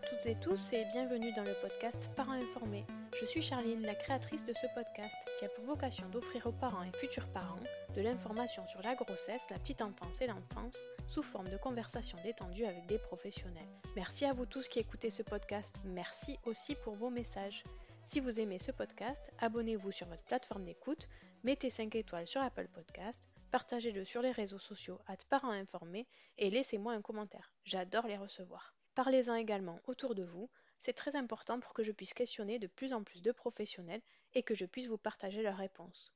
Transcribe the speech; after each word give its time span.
À 0.00 0.08
toutes 0.08 0.26
et 0.26 0.36
tous 0.36 0.72
et 0.72 0.86
bienvenue 0.92 1.32
dans 1.34 1.42
le 1.42 1.54
podcast 1.60 2.10
Parents 2.16 2.32
informés. 2.32 2.86
Je 3.20 3.26
suis 3.26 3.42
Charline, 3.42 3.82
la 3.82 3.94
créatrice 3.94 4.46
de 4.46 4.54
ce 4.54 4.66
podcast 4.74 5.14
qui 5.38 5.44
a 5.44 5.48
pour 5.50 5.64
vocation 5.64 6.08
d'offrir 6.08 6.46
aux 6.46 6.52
parents 6.52 6.84
et 6.84 6.96
futurs 6.96 7.28
parents 7.28 7.60
de 7.94 8.00
l'information 8.00 8.66
sur 8.66 8.80
la 8.80 8.94
grossesse, 8.94 9.50
la 9.50 9.58
petite 9.58 9.82
enfance 9.82 10.22
et 10.22 10.26
l'enfance 10.26 10.78
sous 11.06 11.22
forme 11.22 11.48
de 11.48 11.58
conversations 11.58 12.16
détendues 12.24 12.64
avec 12.64 12.86
des 12.86 12.98
professionnels. 12.98 13.68
Merci 13.94 14.24
à 14.24 14.32
vous 14.32 14.46
tous 14.46 14.68
qui 14.68 14.78
écoutez 14.78 15.10
ce 15.10 15.22
podcast. 15.22 15.76
Merci 15.84 16.38
aussi 16.44 16.76
pour 16.76 16.94
vos 16.94 17.10
messages. 17.10 17.64
Si 18.02 18.20
vous 18.20 18.40
aimez 18.40 18.58
ce 18.58 18.72
podcast, 18.72 19.30
abonnez-vous 19.38 19.92
sur 19.92 20.06
votre 20.06 20.24
plateforme 20.24 20.64
d'écoute, 20.64 21.08
mettez 21.44 21.68
5 21.68 21.94
étoiles 21.94 22.26
sur 22.26 22.40
Apple 22.40 22.68
Podcast, 22.68 23.28
partagez-le 23.50 24.06
sur 24.06 24.22
les 24.22 24.32
réseaux 24.32 24.58
sociaux 24.58 24.98
à 25.06 25.16
parents 25.28 25.50
informés 25.50 26.06
et 26.38 26.48
laissez-moi 26.48 26.94
un 26.94 27.02
commentaire. 27.02 27.52
J'adore 27.64 28.06
les 28.06 28.16
recevoir. 28.16 28.74
Parlez-en 29.02 29.34
également 29.34 29.80
autour 29.86 30.14
de 30.14 30.22
vous, 30.22 30.50
c'est 30.78 30.92
très 30.92 31.16
important 31.16 31.58
pour 31.58 31.72
que 31.72 31.82
je 31.82 31.90
puisse 31.90 32.12
questionner 32.12 32.58
de 32.58 32.66
plus 32.66 32.92
en 32.92 33.02
plus 33.02 33.22
de 33.22 33.32
professionnels 33.32 34.02
et 34.34 34.42
que 34.42 34.54
je 34.54 34.66
puisse 34.66 34.88
vous 34.88 34.98
partager 34.98 35.40
leurs 35.40 35.56
réponses. 35.56 36.12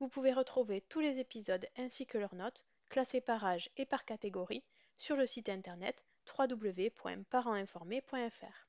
Vous 0.00 0.08
pouvez 0.08 0.32
retrouver 0.32 0.80
tous 0.80 0.98
les 0.98 1.20
épisodes 1.20 1.68
ainsi 1.76 2.04
que 2.04 2.18
leurs 2.18 2.34
notes, 2.34 2.66
classées 2.88 3.20
par 3.20 3.44
âge 3.44 3.70
et 3.76 3.86
par 3.86 4.04
catégorie, 4.04 4.64
sur 4.96 5.14
le 5.14 5.24
site 5.24 5.48
internet 5.48 6.02
www.parentsinformés.fr. 6.36 8.66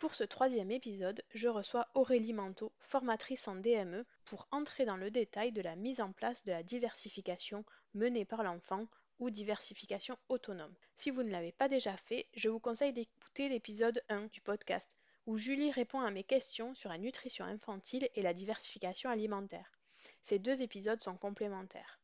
Pour 0.00 0.16
ce 0.16 0.24
troisième 0.24 0.72
épisode, 0.72 1.22
je 1.32 1.48
reçois 1.48 1.86
Aurélie 1.94 2.32
Manteau, 2.32 2.72
formatrice 2.80 3.46
en 3.46 3.54
DME, 3.54 4.04
pour 4.24 4.48
entrer 4.50 4.84
dans 4.84 4.96
le 4.96 5.12
détail 5.12 5.52
de 5.52 5.62
la 5.62 5.76
mise 5.76 6.00
en 6.00 6.10
place 6.10 6.42
de 6.42 6.50
la 6.50 6.64
diversification 6.64 7.64
menée 7.94 8.24
par 8.24 8.42
l'enfant 8.42 8.88
ou 9.18 9.30
diversification 9.30 10.18
autonome. 10.28 10.74
Si 10.94 11.10
vous 11.10 11.22
ne 11.22 11.30
l'avez 11.30 11.52
pas 11.52 11.68
déjà 11.68 11.96
fait, 11.96 12.26
je 12.34 12.48
vous 12.48 12.60
conseille 12.60 12.92
d'écouter 12.92 13.48
l'épisode 13.48 14.02
1 14.08 14.26
du 14.26 14.40
podcast, 14.40 14.96
où 15.26 15.36
Julie 15.36 15.70
répond 15.70 16.00
à 16.00 16.10
mes 16.10 16.24
questions 16.24 16.74
sur 16.74 16.88
la 16.90 16.98
nutrition 16.98 17.44
infantile 17.44 18.08
et 18.14 18.22
la 18.22 18.34
diversification 18.34 19.10
alimentaire. 19.10 19.72
Ces 20.22 20.38
deux 20.38 20.62
épisodes 20.62 21.02
sont 21.02 21.16
complémentaires. 21.16 22.00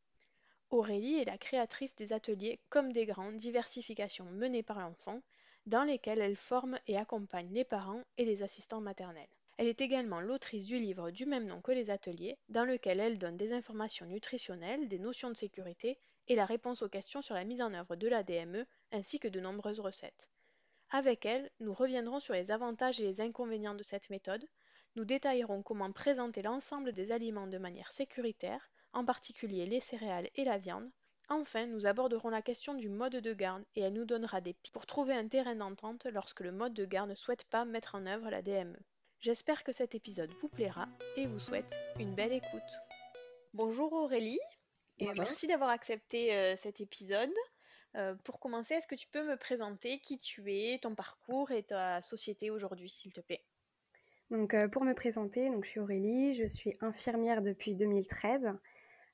Aurélie 0.71 1.19
est 1.19 1.25
la 1.25 1.39
créatrice 1.39 1.97
des 1.97 2.13
ateliers 2.13 2.61
Comme 2.69 2.93
des 2.93 3.07
grands 3.07 3.33
diversification 3.33 4.27
menés 4.27 4.63
par 4.63 4.79
l'enfant, 4.79 5.21
dans 5.67 5.85
lesquels 5.85 6.21
elle 6.21 6.37
forme 6.37 6.79
et 6.87 6.97
accompagne 6.97 7.53
les 7.53 7.65
parents 7.65 8.05
et 8.19 8.25
les 8.25 8.43
assistants 8.43 8.81
maternels. 8.81 9.29
Elle 9.61 9.69
est 9.69 9.83
également 9.83 10.23
l'autrice 10.23 10.65
du 10.65 10.79
livre 10.79 11.11
du 11.11 11.27
même 11.27 11.45
nom 11.45 11.61
que 11.61 11.71
les 11.71 11.91
ateliers, 11.91 12.39
dans 12.49 12.65
lequel 12.65 12.99
elle 12.99 13.19
donne 13.19 13.37
des 13.37 13.53
informations 13.53 14.07
nutritionnelles, 14.07 14.89
des 14.89 14.99
notions 14.99 15.29
de 15.29 15.37
sécurité 15.37 15.99
et 16.29 16.35
la 16.35 16.47
réponse 16.47 16.81
aux 16.81 16.89
questions 16.89 17.21
sur 17.21 17.35
la 17.35 17.45
mise 17.45 17.61
en 17.61 17.75
œuvre 17.75 17.95
de 17.95 18.09
la 18.09 18.23
DME, 18.23 18.65
ainsi 18.91 19.21
que 19.21 19.29
de 19.29 19.39
nombreuses 19.39 19.81
recettes. 19.81 20.31
Avec 20.89 21.27
elle, 21.27 21.51
nous 21.61 21.75
reviendrons 21.75 22.21
sur 22.21 22.33
les 22.33 22.51
avantages 22.51 23.03
et 23.03 23.05
les 23.05 23.21
inconvénients 23.21 23.75
de 23.75 23.83
cette 23.83 24.09
méthode, 24.09 24.49
nous 24.97 25.05
détaillerons 25.05 25.63
comment 25.63 25.93
présenter 25.93 26.41
l'ensemble 26.41 26.95
des 26.95 27.13
aliments 27.13 27.47
de 27.47 27.59
manière 27.59 27.93
sécuritaire, 27.93 28.71
en 28.95 29.05
particulier 29.05 29.67
les 29.67 29.81
céréales 29.81 30.31
et 30.37 30.45
la 30.45 30.57
viande. 30.57 30.91
Enfin, 31.29 31.67
nous 31.67 31.85
aborderons 31.85 32.31
la 32.31 32.41
question 32.41 32.73
du 32.73 32.89
mode 32.89 33.17
de 33.17 33.35
garde 33.35 33.67
et 33.75 33.83
elle 33.83 33.93
nous 33.93 34.07
donnera 34.07 34.41
des 34.41 34.55
pistes 34.55 34.73
pour 34.73 34.87
trouver 34.87 35.13
un 35.13 35.29
terrain 35.29 35.55
d'entente 35.55 36.07
lorsque 36.07 36.41
le 36.41 36.51
mode 36.51 36.73
de 36.73 36.87
garde 36.87 37.11
ne 37.11 37.15
souhaite 37.15 37.45
pas 37.45 37.67
mettre 37.67 37.95
en 37.95 38.07
œuvre 38.07 38.31
la 38.31 38.41
DME. 38.41 38.79
J'espère 39.21 39.65
que 39.65 39.73
cet 39.73 39.95
épisode 39.95 40.33
vous 40.41 40.49
plaira 40.49 40.89
et 41.15 41.27
vous 41.27 41.39
souhaite 41.39 41.77
une 41.99 42.15
belle 42.15 42.33
écoute. 42.33 42.81
Bonjour 43.53 43.93
Aurélie 43.93 44.41
et 44.99 45.09
merci 45.13 45.47
d'avoir 45.47 45.69
accepté 45.69 46.35
euh, 46.35 46.57
cet 46.57 46.81
épisode. 46.81 47.35
Euh, 47.97 48.15
pour 48.25 48.41
commencer, 48.41 48.75
est-ce 48.75 48.87
que 48.87 48.95
tu 48.95 49.09
peux 49.09 49.23
me 49.23 49.37
présenter 49.37 49.99
qui 49.99 50.19
tu 50.19 50.51
es, 50.51 50.79
ton 50.79 50.95
parcours 50.95 51.51
et 51.51 51.65
ta 51.65 52.01
société 52.01 52.49
aujourd'hui, 52.51 52.89
s'il 52.89 53.13
te 53.13 53.21
plaît? 53.21 53.43
Donc, 54.31 54.55
euh, 54.55 54.69
pour 54.69 54.85
me 54.85 54.95
présenter, 54.95 55.51
donc, 55.51 55.67
je 55.67 55.71
suis 55.71 55.81
Aurélie, 55.81 56.33
je 56.33 56.47
suis 56.47 56.79
infirmière 56.81 57.43
depuis 57.43 57.75
2013. 57.75 58.55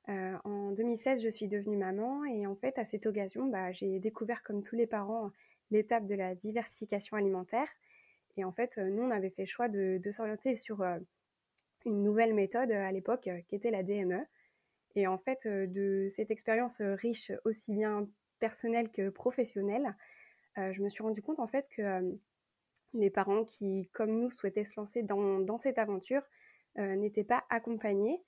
en 0.07 0.71
2016, 0.71 1.21
je 1.21 1.29
suis 1.29 1.49
devenue 1.49 1.75
maman 1.75 2.23
et 2.23 2.47
en 2.47 2.55
fait, 2.55 2.79
à 2.79 2.85
cette 2.85 3.07
occasion, 3.07 3.47
bah, 3.47 3.73
j'ai 3.73 3.99
découvert, 3.99 4.41
comme 4.43 4.63
tous 4.63 4.77
les 4.77 4.87
parents, 4.87 5.31
l'étape 5.69 6.07
de 6.07 6.15
la 6.15 6.33
diversification 6.33 7.17
alimentaire. 7.17 7.67
Et 8.37 8.43
en 8.43 8.51
fait, 8.51 8.77
nous, 8.77 9.03
on 9.03 9.11
avait 9.11 9.31
fait 9.31 9.43
le 9.43 9.47
choix 9.47 9.67
de, 9.67 9.99
s'orienter 10.11 10.55
sur 10.55 10.83
une 11.85 12.03
nouvelle 12.03 12.33
méthode 12.33 12.71
à 12.71 12.91
l'époque, 12.91 13.29
qui 13.47 13.55
était 13.55 13.71
la 13.71 13.83
DME. 13.83 14.25
Et 14.95 15.07
en 15.07 15.17
fait, 15.17 15.47
de 15.47 16.07
cette 16.09 16.31
expérience 16.31 16.81
riche 16.81 17.31
aussi 17.45 17.71
bien 17.71 18.07
personnelle 18.39 18.89
que 18.89 19.09
professionnelle, 19.09 19.95
je 20.55 20.81
me 20.81 20.89
suis 20.89 21.03
rendu 21.03 21.21
compte 21.21 21.39
en 21.39 21.47
fait 21.47 21.67
que 21.69 22.17
les 22.93 23.09
parents 23.09 23.43
qui, 23.43 23.89
comme 23.93 24.19
nous, 24.19 24.31
souhaitaient 24.31 24.65
se 24.65 24.73
lancer 24.77 25.03
dans, 25.03 25.57
cette 25.57 25.77
aventure 25.77 26.23
n'étaient 26.77 27.23
pas 27.23 27.43
accompagnés. 27.49 28.23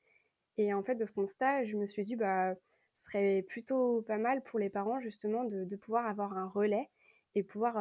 Et 0.57 0.73
en 0.73 0.83
fait, 0.83 0.95
de 0.95 1.05
ce 1.05 1.11
constat, 1.11 1.63
je 1.65 1.77
me 1.77 1.85
suis 1.85 2.03
dit, 2.03 2.15
bah, 2.15 2.53
ce 2.93 3.05
serait 3.05 3.45
plutôt 3.47 4.01
pas 4.01 4.17
mal 4.17 4.43
pour 4.43 4.59
les 4.59 4.69
parents 4.69 4.99
justement 4.99 5.43
de, 5.43 5.75
pouvoir 5.75 6.07
avoir 6.07 6.37
un 6.37 6.47
relais 6.47 6.89
et 7.35 7.43
pouvoir 7.43 7.77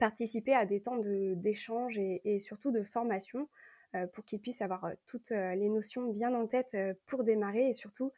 participer 0.00 0.54
à 0.54 0.66
des 0.66 0.80
temps 0.80 0.96
d'échange 0.96 1.96
et, 1.98 2.40
surtout 2.40 2.72
de 2.72 2.82
formation 2.82 3.48
euh, 3.94 4.06
pour 4.08 4.24
qu'ils 4.24 4.40
puissent 4.40 4.62
avoir 4.62 4.86
euh, 4.86 4.94
toutes 5.06 5.30
euh, 5.30 5.54
les 5.54 5.68
notions 5.68 6.10
bien 6.10 6.34
en 6.34 6.46
tête 6.46 6.76
pour 7.06 7.22
démarrer 7.22 7.68
et 7.68 7.72
surtout 7.74 8.10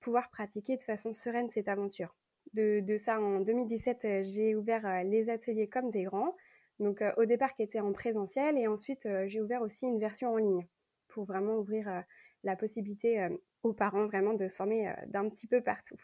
pouvoir 0.00 0.30
pratiquer 0.30 0.76
de 0.76 0.82
façon 0.82 1.14
sereine 1.14 1.48
cette 1.48 1.68
aventure. 1.68 2.14
De, 2.54 2.96
ça, 2.98 3.20
en 3.20 3.40
2017, 3.40 4.24
j'ai 4.24 4.56
ouvert 4.56 5.04
les 5.04 5.28
ateliers 5.28 5.68
comme 5.68 5.90
des 5.90 6.04
grands, 6.04 6.34
donc 6.80 7.04
au 7.18 7.26
départ 7.26 7.54
qui 7.54 7.62
était 7.62 7.80
en 7.80 7.92
présentiel, 7.92 8.56
et 8.56 8.66
ensuite 8.66 9.06
j'ai 9.26 9.42
ouvert 9.42 9.60
aussi 9.60 9.84
une 9.84 9.98
version 9.98 10.32
en 10.32 10.38
ligne 10.38 10.66
pour 11.08 11.24
vraiment 11.24 11.56
ouvrir 11.56 12.04
la 12.44 12.56
possibilité 12.56 13.28
aux 13.64 13.74
parents 13.74 14.06
vraiment 14.06 14.32
de 14.32 14.48
se 14.48 14.56
former 14.56 14.90
d'un 15.08 15.28
petit 15.28 15.46
peu 15.46 15.60
partout. 15.60 16.00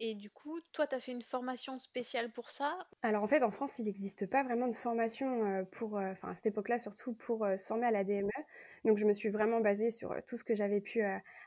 Et 0.00 0.14
du 0.14 0.30
coup, 0.30 0.60
toi, 0.72 0.86
tu 0.86 0.94
as 0.94 1.00
fait 1.00 1.10
une 1.10 1.22
formation 1.22 1.76
spéciale 1.76 2.30
pour 2.30 2.50
ça 2.50 2.78
Alors 3.02 3.24
en 3.24 3.26
fait, 3.26 3.42
en 3.42 3.50
France, 3.50 3.80
il 3.80 3.86
n'existe 3.86 4.26
pas 4.26 4.44
vraiment 4.44 4.68
de 4.68 4.76
formation 4.76 5.44
euh, 5.44 5.64
pour, 5.64 5.98
euh, 5.98 6.12
enfin 6.12 6.30
à 6.30 6.34
cette 6.36 6.46
époque-là, 6.46 6.78
surtout 6.78 7.14
pour 7.14 7.44
euh, 7.44 7.56
se 7.56 7.66
former 7.66 7.86
à 7.86 7.90
la 7.90 8.04
DME. 8.04 8.30
Donc 8.84 8.98
je 8.98 9.04
me 9.04 9.12
suis 9.12 9.28
vraiment 9.28 9.60
basée 9.60 9.90
sur 9.90 10.14
tout 10.28 10.36
ce 10.36 10.44
que 10.44 10.54
j'avais 10.54 10.80
pu 10.80 11.02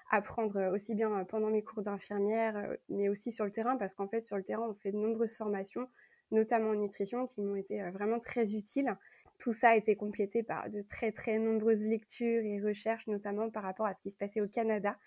apprendre 0.10 0.74
aussi 0.74 0.96
bien 0.96 1.24
pendant 1.24 1.50
mes 1.50 1.64
cours 1.64 1.82
d'infirmière, 1.82 2.76
mais 2.90 3.08
aussi 3.08 3.32
sur 3.32 3.46
le 3.46 3.52
terrain, 3.52 3.78
parce 3.78 3.96
qu'en 3.96 4.10
fait, 4.10 4.20
sur 4.20 4.36
le 4.36 4.44
terrain, 4.44 4.68
on 4.70 4.74
fait 4.74 4.92
de 4.92 4.98
nombreuses 4.98 5.38
formations, 5.38 5.88
notamment 6.32 6.72
en 6.72 6.76
nutrition, 6.76 7.28
qui 7.28 7.42
m'ont 7.42 7.56
été 7.56 7.82
vraiment 7.92 8.20
très 8.20 8.54
utiles. 8.54 8.94
Tout 9.38 9.54
ça 9.54 9.70
a 9.70 9.76
été 9.78 9.96
complété 9.96 10.44
par 10.44 10.70
de 10.70 10.82
très 10.82 11.14
très 11.14 11.40
nombreuses 11.40 11.86
lectures 11.86 12.44
et 12.44 12.60
recherches, 12.60 13.08
notamment 13.08 13.50
par 13.50 13.64
rapport 13.64 13.86
à 13.86 13.96
ce 13.96 14.02
qui 14.02 14.12
se 14.12 14.18
passait 14.18 14.42
au 14.42 14.48
Canada, 14.50 14.98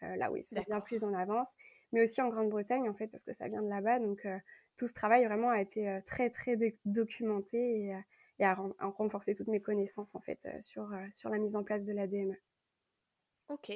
là 0.00 0.30
où 0.30 0.36
ils 0.36 0.44
sont 0.44 0.62
bien 0.68 0.80
plus 0.80 1.02
en 1.02 1.12
avance 1.12 1.52
mais 1.92 2.02
aussi 2.02 2.20
en 2.22 2.28
Grande-Bretagne, 2.28 2.88
en 2.88 2.94
fait, 2.94 3.06
parce 3.08 3.22
que 3.22 3.32
ça 3.32 3.48
vient 3.48 3.62
de 3.62 3.68
là-bas. 3.68 3.98
Donc, 3.98 4.24
euh, 4.24 4.38
tout 4.76 4.88
ce 4.88 4.94
travail 4.94 5.24
vraiment 5.26 5.50
a 5.50 5.60
été 5.60 5.88
euh, 5.88 6.00
très, 6.04 6.30
très 6.30 6.56
documenté 6.84 7.58
et, 7.58 7.96
et 8.38 8.44
a, 8.44 8.54
renforcé 8.80 9.34
toutes 9.34 9.48
mes 9.48 9.60
connaissances, 9.60 10.14
en 10.14 10.20
fait, 10.20 10.40
euh, 10.46 10.62
sur, 10.62 10.90
sur 11.14 11.28
la 11.28 11.38
mise 11.38 11.54
en 11.54 11.62
place 11.62 11.84
de 11.84 11.92
la 11.92 12.06
DME. 12.06 12.36
Ok. 13.48 13.72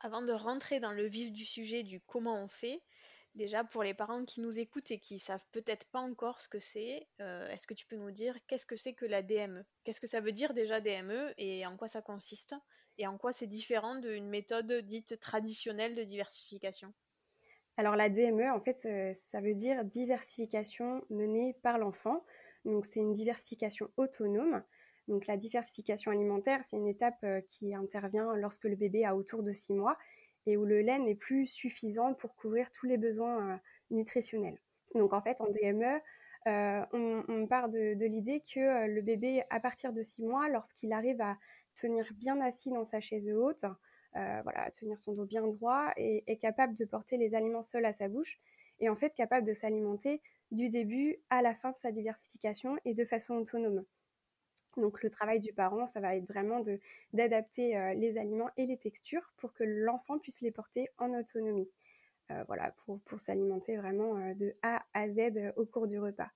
Avant 0.00 0.22
de 0.22 0.32
rentrer 0.32 0.80
dans 0.80 0.92
le 0.92 1.06
vif 1.06 1.32
du 1.32 1.44
sujet 1.44 1.82
du 1.82 2.00
comment 2.00 2.42
on 2.42 2.48
fait, 2.48 2.82
déjà 3.34 3.64
pour 3.64 3.82
les 3.82 3.94
parents 3.94 4.24
qui 4.24 4.40
nous 4.40 4.58
écoutent 4.58 4.90
et 4.90 4.98
qui 4.98 5.18
savent 5.18 5.44
peut-être 5.52 5.88
pas 5.90 6.00
encore 6.00 6.40
ce 6.40 6.48
que 6.48 6.60
c'est, 6.60 7.08
est-ce 7.18 7.66
que 7.66 7.74
tu 7.74 7.86
peux 7.86 7.96
nous 7.96 8.12
dire 8.12 8.36
qu'est-ce 8.46 8.66
que 8.66 8.76
c'est 8.76 8.94
que 8.94 9.04
la 9.04 9.22
DME 9.22 9.64
Qu'est-ce 9.82 10.00
que 10.00 10.06
ça 10.06 10.20
veut 10.20 10.30
dire 10.30 10.54
déjà 10.54 10.80
DME 10.80 11.34
et 11.38 11.66
en 11.66 11.76
quoi 11.76 11.88
ça 11.88 12.02
consiste? 12.02 12.54
Et 12.98 13.06
en 13.08 13.18
quoi 13.18 13.32
c'est 13.32 13.48
différent 13.48 13.96
d'une 13.96 14.28
méthode 14.28 14.72
dite 14.84 15.18
traditionnelle 15.18 15.96
de 15.96 16.04
diversification? 16.04 16.94
Alors 17.76 17.96
la 17.96 18.08
DME, 18.08 18.50
en 18.52 18.60
fait, 18.60 18.82
euh, 18.84 19.14
ça 19.28 19.40
veut 19.40 19.54
dire 19.54 19.84
diversification 19.84 21.02
menée 21.10 21.56
par 21.62 21.78
l'enfant. 21.78 22.24
Donc 22.64 22.86
c'est 22.86 23.00
une 23.00 23.12
diversification 23.12 23.90
autonome. 23.96 24.62
Donc 25.08 25.26
la 25.26 25.36
diversification 25.36 26.10
alimentaire, 26.10 26.62
c'est 26.62 26.76
une 26.76 26.88
étape 26.88 27.18
euh, 27.24 27.40
qui 27.50 27.74
intervient 27.74 28.34
lorsque 28.36 28.64
le 28.64 28.76
bébé 28.76 29.04
a 29.04 29.16
autour 29.16 29.42
de 29.42 29.52
6 29.52 29.72
mois 29.72 29.96
et 30.46 30.56
où 30.56 30.64
le 30.64 30.80
lait 30.82 30.98
n'est 30.98 31.14
plus 31.14 31.46
suffisant 31.46 32.14
pour 32.14 32.34
couvrir 32.34 32.70
tous 32.72 32.86
les 32.86 32.98
besoins 32.98 33.52
euh, 33.52 33.56
nutritionnels. 33.90 34.58
Donc 34.94 35.12
en 35.12 35.22
fait, 35.22 35.40
en 35.40 35.48
DME, 35.48 36.00
on, 36.46 37.46
part 37.48 37.68
de, 37.68 37.94
de 37.94 38.06
l'idée 38.06 38.42
que 38.52 38.86
le 38.86 39.00
bébé, 39.02 39.42
à 39.50 39.60
partir 39.60 39.92
de 39.92 40.02
6 40.02 40.22
mois, 40.22 40.48
lorsqu'il 40.48 40.92
arrive 40.92 41.20
à 41.20 41.36
tenir 41.76 42.06
bien 42.14 42.40
assis 42.40 42.70
dans 42.70 42.84
sa 42.84 43.00
chaise 43.00 43.30
haute, 43.30 43.64
euh, 44.16 44.40
voilà, 44.42 44.70
tenir 44.72 44.98
son 44.98 45.12
dos 45.12 45.24
bien 45.24 45.42
droit 45.42 45.92
et 45.96 46.24
est 46.26 46.36
capable 46.36 46.76
de 46.76 46.84
porter 46.84 47.16
les 47.16 47.34
aliments 47.34 47.62
seuls 47.62 47.84
à 47.84 47.92
sa 47.92 48.08
bouche 48.08 48.40
et 48.80 48.88
en 48.88 48.96
fait 48.96 49.14
capable 49.14 49.46
de 49.46 49.54
s'alimenter 49.54 50.20
du 50.50 50.68
début 50.68 51.18
à 51.30 51.42
la 51.42 51.54
fin 51.54 51.70
de 51.70 51.76
sa 51.76 51.92
diversification 51.92 52.76
et 52.84 52.94
de 52.94 53.04
façon 53.04 53.34
autonome. 53.34 53.84
Donc 54.76 55.02
le 55.02 55.10
travail 55.10 55.40
du 55.40 55.52
parent, 55.52 55.86
ça 55.86 56.00
va 56.00 56.16
être 56.16 56.26
vraiment 56.26 56.62
d'adapter 57.12 57.76
euh, 57.76 57.94
les 57.94 58.18
aliments 58.18 58.50
et 58.56 58.66
les 58.66 58.78
textures 58.78 59.32
pour 59.36 59.52
que 59.52 59.64
l'enfant 59.64 60.18
puisse 60.18 60.40
les 60.40 60.52
porter 60.52 60.88
en 60.98 61.12
autonomie. 61.12 61.68
Euh, 62.30 62.44
voilà, 62.46 62.72
pour, 62.84 63.00
pour 63.00 63.20
s'alimenter 63.20 63.76
vraiment 63.76 64.14
de 64.34 64.54
A 64.62 64.84
à 64.94 65.08
Z 65.08 65.52
au 65.56 65.66
cours 65.66 65.88
du 65.88 65.98
repas. 65.98 66.30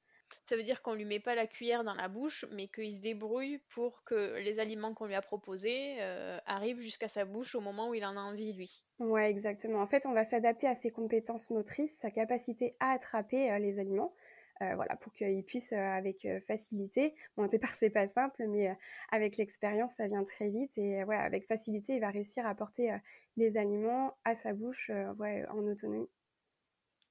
Ça 0.45 0.57
veut 0.57 0.63
dire 0.63 0.83
qu'on 0.83 0.95
lui 0.95 1.07
met 1.07 1.21
pas 1.21 1.35
la 1.35 1.47
cuillère 1.47 1.85
dans 1.85 1.95
la 1.95 2.09
bouche, 2.09 2.45
mais 2.53 2.69
qu'il 2.69 2.93
se 2.93 3.01
débrouille 3.01 3.63
pour 3.71 4.05
que 4.05 4.37
les 4.41 4.59
aliments 4.59 4.93
qu'on 4.93 5.07
lui 5.07 5.15
a 5.15 5.23
proposés 5.23 5.97
euh, 6.01 6.39
arrivent 6.45 6.81
jusqu'à 6.81 7.09
sa 7.09 7.25
bouche 7.25 7.55
au 7.55 7.63
moment 7.63 7.89
où 7.89 7.95
il 7.95 8.05
en 8.05 8.15
a 8.17 8.21
envie, 8.21 8.53
lui. 8.53 8.85
Ouais, 8.99 9.31
exactement. 9.31 9.81
En 9.81 9.87
fait, 9.87 10.05
on 10.05 10.13
va 10.13 10.25
s'adapter 10.25 10.67
à 10.67 10.75
ses 10.75 10.91
compétences 10.91 11.49
motrices, 11.49 11.97
sa 11.99 12.11
capacité 12.11 12.77
à 12.79 12.91
attraper 12.93 13.51
euh, 13.51 13.59
les 13.59 13.79
aliments. 13.79 14.15
Euh, 14.61 14.75
voilà, 14.77 14.97
pour 14.97 15.13
qu'il 15.15 15.43
puisse 15.45 15.73
avec 15.73 16.29
facilité. 16.47 17.15
Bon, 17.37 17.45
au 17.45 17.49
départ, 17.49 17.75
c'est 17.75 17.91
pas 17.91 18.07
simple, 18.07 18.47
mais 18.47 18.77
avec 19.11 19.37
l'expérience, 19.37 19.95
ça 19.95 20.07
vient 20.07 20.23
très 20.23 20.49
vite 20.49 20.79
et 20.79 21.03
ouais, 21.03 21.17
avec 21.17 21.49
facilité, 21.49 21.95
il 21.95 22.01
va 22.01 22.11
réussir 22.11 22.47
à 22.47 22.55
porter 22.55 22.97
les 23.37 23.57
aliments 23.57 24.17
à 24.25 24.37
sa 24.37 24.53
bouche 24.53 24.93
ouais, 25.19 25.45
en 25.49 25.67
autonomie. 25.67 26.09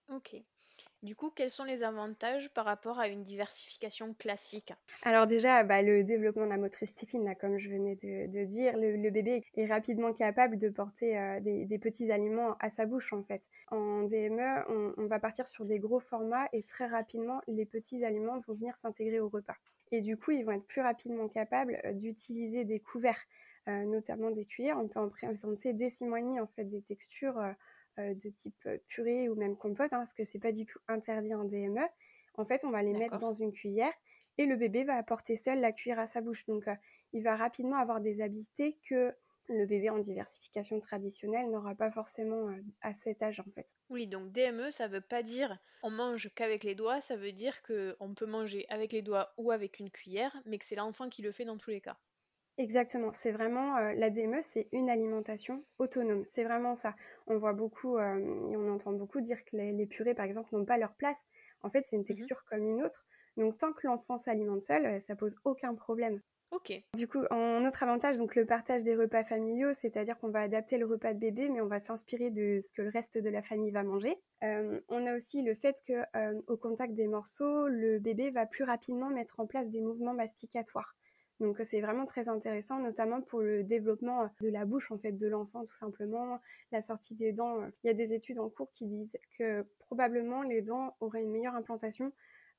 Ok. 0.07 0.41
Du 1.03 1.17
coup, 1.17 1.29
quels 1.35 1.49
sont 1.49 1.65
les 1.65 1.83
avantages 1.83 2.49
par 2.53 2.63
rapport 2.63 2.97
à 2.97 3.09
une 3.09 3.23
diversification 3.23 4.13
classique? 4.13 4.71
Alors 5.01 5.27
déjà, 5.27 5.61
bah, 5.63 5.81
le 5.81 6.01
développement 6.05 6.45
de 6.45 6.49
la 6.51 6.57
motricité 6.57 7.05
fine, 7.05 7.35
comme 7.41 7.57
je 7.57 7.69
venais 7.69 7.95
de, 8.01 8.45
dire, 8.45 8.77
le, 8.77 9.09
bébé 9.09 9.43
est 9.57 9.65
rapidement 9.65 10.13
capable 10.13 10.57
de 10.57 10.69
porter 10.69 11.17
euh, 11.17 11.41
des, 11.41 11.77
petits 11.77 12.09
aliments 12.09 12.55
à 12.61 12.69
sa 12.69 12.85
bouche 12.85 13.11
en 13.11 13.21
fait. 13.21 13.41
En 13.69 14.03
DME, 14.03 14.93
on, 14.97 15.05
va 15.07 15.19
partir 15.19 15.45
sur 15.45 15.65
des 15.65 15.77
gros 15.77 15.99
formats 15.99 16.47
et 16.53 16.63
très 16.63 16.87
rapidement, 16.87 17.41
les 17.49 17.65
petits 17.65 18.05
aliments 18.05 18.39
vont 18.47 18.53
venir 18.53 18.77
s'intégrer 18.77 19.19
au 19.19 19.27
repas. 19.27 19.57
Et 19.91 19.99
du 19.99 20.15
coup, 20.15 20.31
ils 20.31 20.45
vont 20.45 20.53
être 20.53 20.65
plus 20.65 20.81
rapidement 20.81 21.27
capables 21.27 21.81
euh, 21.83 21.91
d'utiliser 21.91 22.63
des 22.63 22.79
couverts, 22.79 23.19
euh, 23.67 23.83
notamment 23.83 24.31
des 24.31 24.45
cuillères. 24.45 24.79
On 24.79 24.87
peut 24.87 25.01
en 25.01 25.09
présenter 25.09 25.73
dès 25.73 25.89
six 25.89 26.05
mois 26.05 26.19
et 26.19 26.23
demi 26.23 26.39
en 26.39 26.47
fait 26.47 26.63
des 26.63 26.81
textures 26.81 27.43
de 27.97 28.29
type 28.29 28.55
euh, 28.65 28.77
purée 28.87 29.29
ou 29.29 29.35
même 29.35 29.55
compote, 29.57 29.93
hein, 29.93 29.97
parce 29.99 30.13
que 30.13 30.25
c'est 30.25 30.39
pas 30.39 30.51
du 30.51 30.65
tout 30.65 30.79
interdit 30.87 31.33
en 31.33 31.43
DME. 31.43 31.81
En 32.35 32.45
fait, 32.45 32.65
on 32.65 32.71
va 32.71 32.81
les 32.81 32.93
mettre 32.93 33.19
dans 33.19 33.33
une 33.33 33.51
cuillère 33.51 33.93
et 34.37 34.45
le 34.45 34.55
bébé 34.55 34.83
va 34.83 34.95
apporter 34.95 35.37
seul 35.37 35.59
la 35.59 35.71
cuillère 35.71 35.99
à 35.99 36.07
sa 36.07 36.21
bouche. 36.21 36.45
Donc, 36.47 36.67
euh, 36.67 36.75
il 37.13 37.23
va 37.23 37.35
rapidement 37.35 37.77
avoir 37.77 38.01
des 38.01 38.21
habiletés 38.21 38.77
que 38.89 39.13
le 39.49 39.65
bébé 39.65 39.89
en 39.89 39.99
diversification 39.99 40.79
traditionnelle 40.79 41.49
n'aura 41.51 41.75
pas 41.75 41.91
forcément 41.91 42.49
à 42.81 42.93
cet 42.93 43.21
âge 43.21 43.41
en 43.41 43.51
fait. 43.53 43.67
Oui, 43.89 44.07
donc 44.07 44.31
DME, 44.31 44.71
ça 44.71 44.87
veut 44.87 45.01
pas 45.01 45.21
dire 45.21 45.59
on 45.83 45.91
mange 45.91 46.29
qu'avec 46.33 46.63
les 46.63 46.75
doigts, 46.75 47.01
ça 47.01 47.17
veut 47.17 47.33
dire 47.33 47.61
qu'on 47.61 48.13
peut 48.15 48.25
manger 48.25 48.65
avec 48.69 48.93
les 48.93 49.01
doigts 49.01 49.33
ou 49.37 49.51
avec 49.51 49.79
une 49.79 49.91
cuillère, 49.91 50.35
mais 50.45 50.57
que 50.57 50.65
c'est 50.65 50.75
l'enfant 50.75 51.09
qui 51.09 51.21
le 51.21 51.33
fait 51.33 51.43
dans 51.43 51.57
tous 51.57 51.71
les 51.71 51.81
cas. 51.81 51.97
Exactement, 52.59 53.11
c'est 53.13 53.31
vraiment 53.31 53.77
euh, 53.77 53.93
la 53.93 54.11
DME, 54.11 54.41
c'est 54.43 54.67
une 54.71 54.89
alimentation 54.89 55.63
autonome. 55.79 56.23
C'est 56.27 56.43
vraiment 56.43 56.75
ça. 56.75 56.95
On 57.25 57.37
voit 57.37 57.53
beaucoup 57.53 57.97
euh, 57.97 58.17
et 58.51 58.57
on 58.57 58.71
entend 58.71 58.91
beaucoup 58.91 59.21
dire 59.21 59.43
que 59.43 59.57
les, 59.57 59.85
purées, 59.87 60.13
par 60.13 60.25
exemple, 60.25 60.49
n'ont 60.55 60.65
pas 60.65 60.77
leur 60.77 60.93
place. 60.93 61.25
En 61.63 61.71
fait, 61.71 61.81
c'est 61.83 61.95
une 61.95 62.03
mmh 62.03 62.05
texture 62.05 62.43
comme 62.45 62.63
une 62.63 62.83
autre. 62.83 63.05
Donc, 63.37 63.57
tant 63.57 63.73
que 63.73 63.87
l'enfant 63.87 64.19
s'alimente 64.19 64.61
seul, 64.61 64.85
euh, 64.85 64.99
ça 64.99 65.15
pose 65.15 65.35
aucun 65.45 65.73
problème. 65.73 66.21
Ok. 66.51 66.71
Du 66.93 67.07
coup, 67.07 67.23
en 67.31 67.65
autre 67.65 67.81
avantage, 67.81 68.17
donc 68.17 68.35
le 68.35 68.45
partage 68.45 68.83
des 68.83 68.95
repas 68.95 69.23
familiaux, 69.23 69.73
c'est-à-dire 69.73 70.19
qu'on 70.19 70.29
va 70.29 70.41
adapter 70.41 70.77
le 70.77 70.85
repas 70.85 71.15
de 71.15 71.19
bébé, 71.19 71.49
mais 71.49 71.61
on 71.61 71.65
va 71.65 71.79
s'inspirer 71.79 72.29
de 72.29 72.59
ce 72.61 72.71
que 72.73 72.83
le 72.83 72.89
reste 72.89 73.17
de 73.17 73.29
la 73.29 73.41
famille 73.41 73.71
va 73.71 73.81
manger. 73.81 74.15
on 74.43 75.07
a 75.07 75.15
aussi 75.15 75.41
le 75.41 75.55
fait 75.55 75.81
que, 75.87 76.03
au 76.45 76.55
contact 76.55 76.93
des 76.93 77.07
morceaux, 77.07 77.67
le 77.67 77.97
bébé 77.97 78.29
va 78.29 78.45
plus 78.45 78.65
rapidement 78.65 79.09
mettre 79.09 79.39
en 79.39 79.47
place 79.47 79.71
des 79.71 79.81
mouvements 79.81 80.13
masticatoires. 80.13 80.93
Donc 81.39 81.59
c'est 81.65 81.81
vraiment 81.81 82.05
très 82.05 82.29
intéressant, 82.29 82.79
notamment 82.79 83.21
pour 83.21 83.41
le 83.41 83.63
développement 83.63 84.29
de 84.41 84.49
la 84.49 84.65
bouche 84.65 84.91
en 84.91 84.97
fait 84.97 85.13
de 85.13 85.27
l'enfant 85.27 85.65
tout 85.65 85.75
simplement, 85.75 86.39
la 86.71 86.81
sortie 86.81 87.15
des 87.15 87.31
dents. 87.31 87.57
Il 87.83 87.87
y 87.87 87.89
a 87.89 87.93
des 87.93 88.13
études 88.13 88.39
en 88.39 88.49
cours 88.49 88.71
qui 88.73 88.85
disent 88.85 89.17
que 89.37 89.65
probablement 89.79 90.43
les 90.43 90.61
dents 90.61 90.95
auraient 90.99 91.21
une 91.21 91.31
meilleure 91.31 91.55
implantation, 91.55 92.11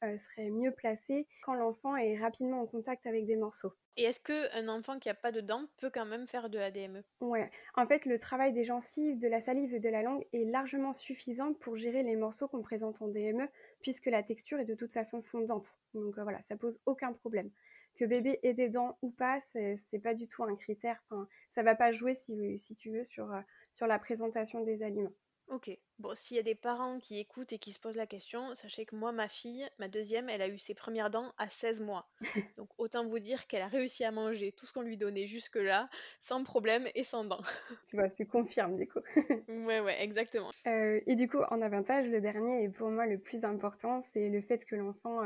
euh, 0.02 0.18
seraient 0.18 0.50
mieux 0.50 0.72
placées 0.72 1.26
quand 1.44 1.54
l'enfant 1.54 1.96
est 1.96 2.18
rapidement 2.18 2.60
en 2.60 2.66
contact 2.66 3.06
avec 3.06 3.26
des 3.26 3.36
morceaux. 3.36 3.72
Et 3.96 4.02
est-ce 4.02 4.20
qu'un 4.20 4.68
enfant 4.68 4.98
qui 4.98 5.08
n'a 5.08 5.14
pas 5.14 5.30
de 5.30 5.40
dents 5.40 5.66
peut 5.78 5.88
quand 5.88 6.04
même 6.04 6.26
faire 6.26 6.50
de 6.50 6.58
la 6.58 6.70
DME 6.72 7.04
Ouais, 7.20 7.48
en 7.76 7.86
fait 7.86 8.04
le 8.04 8.18
travail 8.18 8.52
des 8.52 8.64
gencives, 8.64 9.18
de 9.18 9.28
la 9.28 9.40
salive 9.40 9.72
et 9.72 9.78
de 9.78 9.88
la 9.88 10.02
langue 10.02 10.26
est 10.32 10.44
largement 10.44 10.92
suffisant 10.92 11.54
pour 11.54 11.76
gérer 11.76 12.02
les 12.02 12.16
morceaux 12.16 12.48
qu'on 12.48 12.60
présente 12.60 13.00
en 13.02 13.08
DME 13.08 13.48
puisque 13.82 14.06
la 14.06 14.22
texture 14.22 14.58
est 14.58 14.64
de 14.64 14.74
toute 14.74 14.92
façon 14.92 15.22
fondante. 15.22 15.72
Donc 15.94 16.18
euh, 16.18 16.22
voilà, 16.24 16.42
ça 16.42 16.56
pose 16.56 16.76
aucun 16.86 17.12
problème 17.12 17.50
que 17.96 18.04
bébé 18.04 18.40
ait 18.42 18.54
des 18.54 18.68
dents 18.68 18.98
ou 19.02 19.10
pas, 19.10 19.40
c'est 19.52 19.98
pas 20.02 20.14
du 20.14 20.28
tout 20.28 20.44
un 20.44 20.56
critère. 20.56 21.00
Enfin, 21.08 21.28
ça 21.50 21.62
va 21.62 21.74
pas 21.74 21.92
jouer 21.92 22.14
si, 22.14 22.58
si 22.58 22.74
tu 22.76 22.90
veux 22.90 23.04
sur, 23.04 23.32
euh, 23.32 23.40
sur 23.72 23.86
la 23.86 23.98
présentation 23.98 24.62
des 24.64 24.82
aliments. 24.82 25.12
Ok. 25.48 25.70
Bon, 25.98 26.14
s'il 26.14 26.36
y 26.36 26.40
a 26.40 26.42
des 26.42 26.54
parents 26.54 26.98
qui 26.98 27.20
écoutent 27.20 27.52
et 27.52 27.58
qui 27.58 27.70
se 27.70 27.78
posent 27.78 27.96
la 27.96 28.06
question, 28.06 28.54
sachez 28.54 28.84
que 28.86 28.96
moi, 28.96 29.12
ma 29.12 29.28
fille, 29.28 29.68
ma 29.78 29.88
deuxième, 29.88 30.28
elle 30.28 30.42
a 30.42 30.48
eu 30.48 30.58
ses 30.58 30.74
premières 30.74 31.10
dents 31.10 31.32
à 31.38 31.50
16 31.50 31.82
mois. 31.82 32.08
Donc 32.56 32.68
autant 32.78 33.06
vous 33.06 33.18
dire 33.18 33.46
qu'elle 33.46 33.62
a 33.62 33.68
réussi 33.68 34.04
à 34.04 34.10
manger 34.10 34.52
tout 34.52 34.66
ce 34.66 34.72
qu'on 34.72 34.80
lui 34.80 34.96
donnait 34.96 35.26
jusque-là, 35.26 35.88
sans 36.18 36.42
problème 36.42 36.88
et 36.94 37.04
sans 37.04 37.24
dents. 37.24 37.42
tu 37.86 37.96
vois, 37.96 38.08
tu 38.08 38.26
confirmes 38.26 38.76
du 38.76 38.88
coup. 38.88 39.00
ouais, 39.48 39.80
ouais, 39.80 40.02
exactement. 40.02 40.50
Euh, 40.66 41.00
et 41.06 41.14
du 41.14 41.28
coup, 41.28 41.42
en 41.50 41.60
avantage, 41.60 42.08
le 42.08 42.20
dernier 42.20 42.64
et 42.64 42.68
pour 42.68 42.88
moi 42.88 43.06
le 43.06 43.18
plus 43.18 43.44
important, 43.44 44.00
c'est 44.00 44.30
le 44.30 44.40
fait 44.40 44.64
que 44.64 44.74
l'enfant 44.74 45.20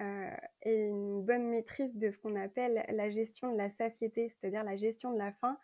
euh, 0.00 0.30
ait 0.62 0.88
une 0.88 1.22
bonne 1.24 1.48
maîtrise 1.48 1.96
de 1.96 2.10
ce 2.10 2.18
qu'on 2.18 2.36
appelle 2.36 2.84
la 2.88 3.10
gestion 3.10 3.52
de 3.52 3.58
la 3.58 3.70
satiété, 3.70 4.28
c'est-à-dire 4.28 4.64
la 4.64 4.76
gestion 4.76 5.12
de 5.12 5.18
la 5.18 5.32
faim 5.32 5.58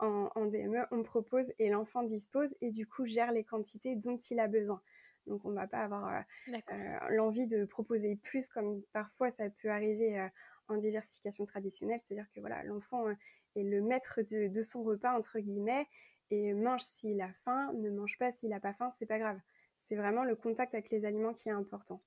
en, 0.00 0.46
DME, 0.46 0.86
on 0.90 1.02
propose 1.02 1.52
et 1.58 1.68
l'enfant 1.68 2.02
dispose 2.02 2.54
et 2.60 2.70
du 2.70 2.86
coup 2.86 3.06
gère 3.06 3.32
les 3.32 3.44
quantités 3.44 3.96
dont 3.96 4.16
il 4.16 4.40
a 4.40 4.48
besoin. 4.48 4.80
Donc 5.26 5.44
on 5.44 5.50
ne 5.50 5.54
va 5.54 5.66
pas 5.66 5.82
avoir 5.82 6.08
euh, 6.08 6.52
euh, 6.72 6.98
l'envie 7.10 7.46
de 7.46 7.64
proposer 7.64 8.16
plus 8.16 8.48
comme 8.48 8.82
parfois 8.92 9.30
ça 9.30 9.50
peut 9.50 9.68
arriver 9.68 10.18
euh, 10.18 10.28
en 10.68 10.76
diversification 10.78 11.44
traditionnelle, 11.44 12.00
c'est-à-dire 12.02 12.30
que 12.34 12.40
voilà 12.40 12.62
l'enfant 12.64 13.08
est 13.56 13.62
le 13.62 13.82
maître 13.82 14.20
de, 14.22 14.62
son 14.62 14.82
repas 14.82 15.16
entre 15.16 15.38
guillemets 15.38 15.86
et 16.30 16.54
mange 16.54 16.82
s'il 16.82 17.20
a 17.20 17.32
faim, 17.44 17.72
ne 17.74 17.90
mange 17.90 18.16
pas 18.18 18.30
s'il 18.30 18.50
n'a 18.50 18.60
pas 18.60 18.72
faim, 18.72 18.90
c'est 18.98 19.06
pas 19.06 19.18
grave. 19.18 19.38
c'est 19.76 19.96
vraiment 19.96 20.24
le 20.24 20.36
contact 20.36 20.74
avec 20.74 20.90
les 20.90 21.04
aliments 21.04 21.34
qui 21.34 21.48
est 21.48 21.52
important. 21.52 22.00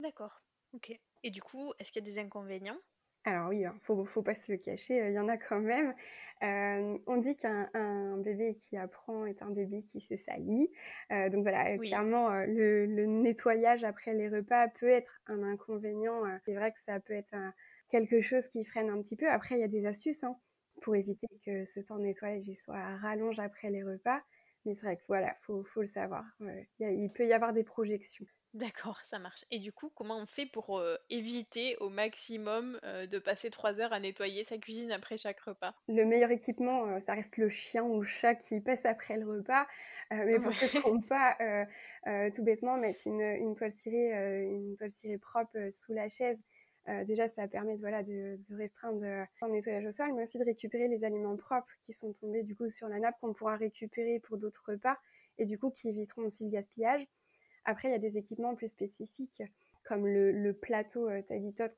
D'accord, 0.00 0.42
ok. 0.72 0.98
Et 1.22 1.30
du 1.30 1.42
coup, 1.42 1.72
est-ce 1.78 1.92
qu'il 1.92 2.04
y 2.04 2.08
a 2.08 2.10
des 2.10 2.18
inconvénients? 2.18 2.78
Alors 3.24 3.48
oui, 3.48 3.58
il 3.58 3.64
hein, 3.66 3.74
faut, 3.82 4.04
faut 4.04 4.22
pas 4.22 4.36
se 4.36 4.52
le 4.52 4.58
cacher, 4.58 5.04
il 5.08 5.12
y 5.12 5.18
en 5.18 5.28
a 5.28 5.36
quand 5.36 5.58
même. 5.58 5.94
on 6.40 7.16
dit 7.16 7.36
qu'un 7.36 8.16
bébé 8.18 8.56
qui 8.62 8.76
apprend 8.76 9.26
est 9.26 9.42
un 9.42 9.50
bébé 9.50 9.82
qui 9.90 10.00
se 10.00 10.16
salit. 10.16 10.70
donc 11.10 11.42
voilà, 11.42 11.76
clairement, 11.78 12.30
le, 12.30 12.86
nettoyage 13.06 13.82
après 13.82 14.14
les 14.14 14.28
repas 14.28 14.68
peut 14.68 14.88
être 14.88 15.20
un 15.26 15.42
inconvénient. 15.42 16.22
C'est 16.44 16.54
vrai 16.54 16.70
que 16.70 16.78
ça 16.78 17.00
peut 17.00 17.14
être 17.14 17.34
quelque 17.88 18.20
chose 18.20 18.46
qui 18.48 18.64
freine 18.64 18.90
un 18.90 19.02
petit 19.02 19.16
peu. 19.16 19.28
Après, 19.28 19.56
il 19.56 19.60
y 19.60 19.64
a 19.64 19.68
des 19.68 19.86
astuces 19.86 20.22
hein, 20.22 20.36
pour 20.82 20.94
éviter 20.94 21.26
que 21.44 21.64
ce 21.64 21.80
temps 21.80 21.96
de 21.96 22.02
nettoyage 22.02 22.44
soit 22.54 22.76
à 22.76 22.96
rallonge 22.96 23.40
après 23.40 23.70
les 23.70 23.82
repas. 23.82 24.20
Mais 24.66 24.74
c'est 24.74 24.86
vrai 24.86 24.96
que 24.96 25.02
voilà, 25.08 25.34
faut, 25.42 25.64
faut 25.64 25.80
le 25.80 25.86
savoir. 25.86 26.24
il 26.80 27.08
peut 27.14 27.26
y 27.26 27.32
avoir 27.32 27.52
des 27.52 27.64
projections. 27.64 28.26
D'accord, 28.52 29.00
ça 29.04 29.18
marche. 29.18 29.44
Et 29.50 29.58
du 29.58 29.70
coup, 29.70 29.90
comment 29.94 30.18
on 30.18 30.26
fait 30.26 30.46
pour 30.46 30.82
éviter 31.10 31.76
au 31.78 31.90
maximum 31.90 32.80
de 32.82 33.18
passer 33.18 33.50
trois 33.50 33.80
heures 33.80 33.92
à 33.92 34.00
nettoyer 34.00 34.44
sa 34.44 34.56
cuisine 34.56 34.92
après 34.92 35.18
chaque 35.18 35.40
repas? 35.40 35.74
Le 35.88 36.04
meilleur 36.06 36.30
équipement, 36.30 36.98
ça 37.02 37.12
reste 37.12 37.36
le 37.36 37.50
chien 37.50 37.84
ou 37.84 38.00
le 38.00 38.06
chat 38.06 38.34
qui 38.34 38.60
passe 38.60 38.86
après 38.86 39.18
le 39.18 39.30
repas. 39.30 39.66
mais 40.10 40.40
pour 40.40 40.54
ceux 40.54 40.68
qui 40.68 40.78
n'ont 40.88 41.02
pas, 41.02 41.36
tout 42.34 42.42
bêtement, 42.42 42.78
mettre 42.78 43.02
une, 43.06 43.54
toile 43.56 43.72
cirée, 43.72 44.46
une 44.46 44.74
toile 44.78 44.90
cirée 44.90 45.18
propre 45.18 45.70
sous 45.72 45.92
la 45.92 46.08
chaise. 46.08 46.40
Déjà, 47.06 47.28
ça 47.28 47.48
permet 47.48 47.76
de, 47.76 47.80
voilà, 47.80 48.02
de, 48.02 48.38
restreindre 48.50 49.00
le 49.00 49.48
nettoyage 49.48 49.86
au 49.86 49.92
sol, 49.92 50.12
mais 50.14 50.22
aussi 50.22 50.38
de 50.38 50.44
récupérer 50.44 50.88
les 50.88 51.04
aliments 51.04 51.36
propres 51.36 51.72
qui 51.84 51.92
sont 51.92 52.12
tombés 52.14 52.42
du 52.42 52.54
coup 52.54 52.70
sur 52.70 52.88
la 52.88 52.98
nappe 52.98 53.16
qu'on 53.20 53.32
pourra 53.32 53.56
récupérer 53.56 54.20
pour 54.20 54.38
d'autres 54.38 54.62
repas 54.68 54.96
et 55.38 55.46
du 55.46 55.58
coup 55.58 55.70
qui 55.70 55.88
éviteront 55.88 56.22
aussi 56.22 56.44
le 56.44 56.50
gaspillage. 56.50 57.06
Après, 57.64 57.88
il 57.88 57.92
y 57.92 57.94
a 57.94 57.98
des 57.98 58.16
équipements 58.16 58.54
plus 58.54 58.68
spécifiques 58.68 59.42
comme 59.86 60.06
le, 60.06 60.52
plateau 60.52 61.08
euh, 61.08 61.22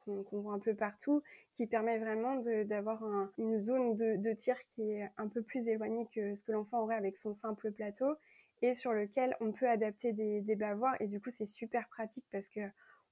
qu'on 0.03 0.41
voit 0.41 0.55
un 0.55 0.59
peu 0.59 0.75
partout, 0.75 1.23
qui 1.57 1.67
permet 1.67 1.99
vraiment 1.99 2.37
d'avoir 2.65 3.03
une 3.37 3.59
zone 3.61 3.97
de, 3.97 4.33
tir 4.33 4.57
qui 4.75 4.93
est 4.93 5.09
un 5.17 5.29
peu 5.29 5.43
plus 5.43 5.69
éloignée 5.69 6.07
que 6.15 6.35
ce 6.35 6.43
que 6.43 6.53
l'enfant 6.53 6.83
aurait 6.83 6.97
avec 6.97 7.17
son 7.17 7.33
simple 7.33 7.71
plateau 7.71 8.15
et 8.63 8.75
sur 8.75 8.93
lequel 8.93 9.37
on 9.41 9.53
peut 9.53 9.69
adapter 9.69 10.13
des, 10.13 10.57
bavoirs. 10.57 10.97
Et 11.01 11.07
du 11.07 11.21
coup, 11.21 11.31
c'est 11.31 11.47
super 11.47 11.89
pratique 11.89 12.25
parce 12.33 12.49
que 12.49 12.61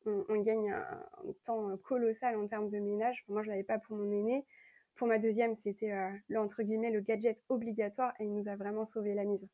on, 0.06 0.40
gagne 0.40 0.72
un, 0.72 1.04
temps 1.44 1.76
colossal 1.78 2.36
en 2.36 2.46
termes 2.46 2.70
de 2.70 2.78
ménage. 2.78 3.24
Moi, 3.28 3.42
je 3.42 3.48
l'avais 3.48 3.64
pas 3.64 3.78
pour 3.78 3.96
mon 3.96 4.10
aîné. 4.10 4.44
Pour 4.94 5.06
ma 5.08 5.18
deuxième, 5.18 5.56
c'était 5.56 5.92
euh, 5.92 6.10
entre 6.38 6.62
guillemets 6.62 6.90
le 6.90 7.00
gadget 7.00 7.38
obligatoire 7.48 8.14
et 8.18 8.24
il 8.24 8.34
nous 8.34 8.48
a 8.48 8.56
vraiment 8.56 8.86
sauvé 8.86 9.14
la 9.14 9.24
mise. 9.24 9.46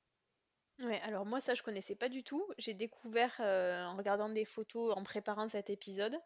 Ouais, 0.78 1.00
alors 1.02 1.26
moi 1.26 1.38
ça 1.38 1.54
je 1.54 1.62
connaissais 1.62 1.94
pas 1.94 2.09
du 2.09 2.23
tout. 2.23 2.44
J'ai 2.59 2.75
découvert 2.75 3.35
euh, 3.40 3.85
en 3.85 3.97
regardant 3.97 4.28
des 4.28 4.44
photos, 4.44 4.94
en 4.97 5.02
préparant 5.02 5.49
cet 5.49 5.68
épisode, 5.68 6.16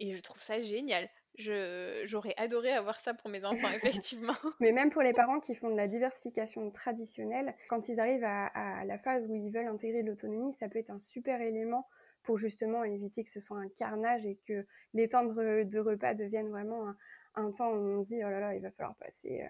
et 0.00 0.14
je 0.14 0.22
trouve 0.22 0.40
ça 0.40 0.60
génial. 0.60 1.08
J'aurais 1.36 2.34
adoré 2.36 2.72
avoir 2.72 3.00
ça 3.00 3.14
pour 3.14 3.28
mes 3.30 3.44
enfants, 3.44 3.70
effectivement. 3.70 4.34
Mais 4.60 4.72
même 4.72 4.90
pour 4.90 5.02
les 5.02 5.12
parents 5.12 5.40
qui 5.40 5.54
font 5.54 5.70
de 5.70 5.76
la 5.76 5.88
diversification 5.88 6.70
traditionnelle, 6.70 7.54
quand 7.68 7.88
ils 7.88 8.00
arrivent 8.00 8.24
à, 8.24 8.84
la 8.84 8.98
phase 8.98 9.26
où 9.28 9.34
ils 9.34 9.50
veulent 9.50 9.68
intégrer 9.68 10.02
l'autonomie, 10.02 10.52
ça 10.54 10.68
peut 10.68 10.78
être 10.78 10.90
un 10.90 11.00
super 11.00 11.40
élément 11.40 11.86
pour 12.24 12.38
justement 12.38 12.84
éviter 12.84 13.22
que 13.22 13.30
ce 13.30 13.40
soit 13.40 13.58
un 13.58 13.68
carnage 13.78 14.26
et 14.26 14.38
que 14.48 14.66
les 14.92 15.08
temps 15.08 15.24
de, 15.24 15.78
repas 15.78 16.14
deviennent 16.14 16.50
vraiment 16.50 16.92
un, 17.34 17.50
temps 17.52 17.70
où 17.70 17.98
on 17.98 18.02
se 18.02 18.08
dit 18.08 18.24
oh 18.24 18.30
là 18.30 18.40
là, 18.40 18.54
il 18.54 18.62
va 18.62 18.70
falloir 18.72 18.96
passer 18.96 19.42
euh, 19.42 19.48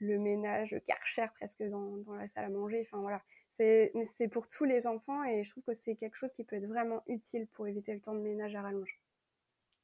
le 0.00 0.18
ménage, 0.18 0.72
le 0.72 0.80
karcher 0.80 1.26
presque 1.34 1.62
dans, 1.62 1.96
dans 1.98 2.14
la 2.14 2.28
salle 2.28 2.44
à 2.44 2.50
manger. 2.50 2.86
Enfin 2.86 3.00
voilà, 3.00 3.22
c'est 3.50 4.28
pour 4.30 4.48
tous 4.48 4.64
les 4.64 4.86
enfants 4.86 5.24
et 5.24 5.42
je 5.42 5.50
trouve 5.50 5.64
que 5.64 5.74
c'est 5.74 5.96
quelque 5.96 6.16
chose 6.16 6.32
qui 6.34 6.44
peut 6.44 6.56
être 6.56 6.66
vraiment 6.66 7.02
utile 7.06 7.46
pour 7.54 7.66
éviter 7.66 7.94
le 7.94 8.00
temps 8.00 8.14
de 8.14 8.20
ménage 8.20 8.54
à 8.54 8.62
rallonge. 8.62 9.00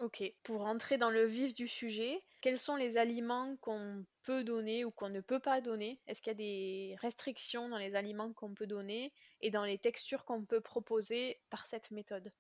Ok, 0.05 0.23
pour 0.43 0.61
rentrer 0.61 0.99
dans 0.99 1.09
le 1.09 1.25
vif 1.25 1.55
du 1.55 1.67
sujet, 1.67 2.21
quels 2.43 2.59
sont 2.59 2.77
les 2.77 2.99
aliments 2.99 3.57
qu'on 3.63 4.05
peut 4.25 4.45
donner 4.45 4.85
ou 4.85 4.91
qu'on 4.91 5.09
ne 5.09 5.23
peut 5.23 5.39
pas 5.39 5.63
donner? 5.63 5.99
Est-ce 6.07 6.21
qu'il 6.21 6.31
y 6.31 6.35
a 6.35 6.37
des 6.37 6.97
restrictions 7.01 7.71
dans 7.71 7.79
les 7.79 7.97
aliments 7.97 8.31
qu'on 8.35 8.53
peut 8.53 8.67
donner 8.67 9.15
et 9.41 9.49
dans 9.51 9.65
les 9.65 9.79
textures 9.79 10.27
qu'on 10.27 10.45
peut 10.45 10.61
proposer 10.61 11.41
par 11.49 11.65
cette 11.65 11.91
méthode? 11.91 12.31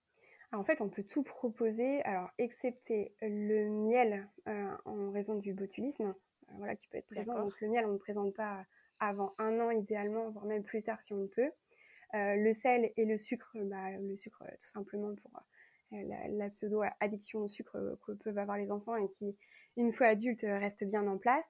En 0.52 0.62
fait, 0.62 0.83
on 0.83 0.90
peut 0.90 1.04
tout 1.04 1.23
proposer, 1.23 2.02
alors 2.02 2.28
excepté 2.37 3.14
le 3.23 3.71
miel 3.71 4.28
euh, 4.47 4.76
en 4.85 5.11
raison 5.11 5.37
du 5.37 5.54
botulisme, 5.54 6.09
euh, 6.09 6.52
voilà, 6.59 6.76
qui 6.76 6.87
peut 6.88 6.99
être 6.99 7.09
présent. 7.09 7.33
Donc 7.38 7.59
le 7.62 7.68
miel, 7.68 7.87
on 7.87 7.94
ne 7.94 7.99
présente 7.99 8.35
pas 8.35 8.66
avant 9.00 9.35
un 9.38 9.59
an 9.61 9.71
idéalement, 9.71 10.28
voire 10.28 10.44
même 10.44 10.64
plus 10.64 10.83
tard 10.83 11.00
si 11.00 11.14
on 11.14 11.28
peut. 11.28 11.50
Euh, 12.12 12.37
le 12.37 12.52
sel 12.52 12.92
et 12.99 13.06
le 13.06 13.16
sucre, 13.16 13.56
bah, 13.62 13.90
le 13.92 14.16
sucre 14.18 14.44
tout 14.62 14.71
simplement 14.71 15.14
pour 15.14 15.33
euh, 15.92 15.96
la, 16.30 16.50
pseudo-addiction 16.50 17.40
au 17.40 17.48
sucre 17.48 17.98
que 18.06 18.12
peuvent 18.12 18.38
avoir 18.38 18.58
les 18.58 18.70
enfants 18.70 18.96
et 18.96 19.08
qui, 19.18 19.36
une 19.76 19.92
fois 19.92 20.08
adultes, 20.08 20.42
reste 20.42 20.84
bien 20.84 21.06
en 21.06 21.18
place. 21.18 21.46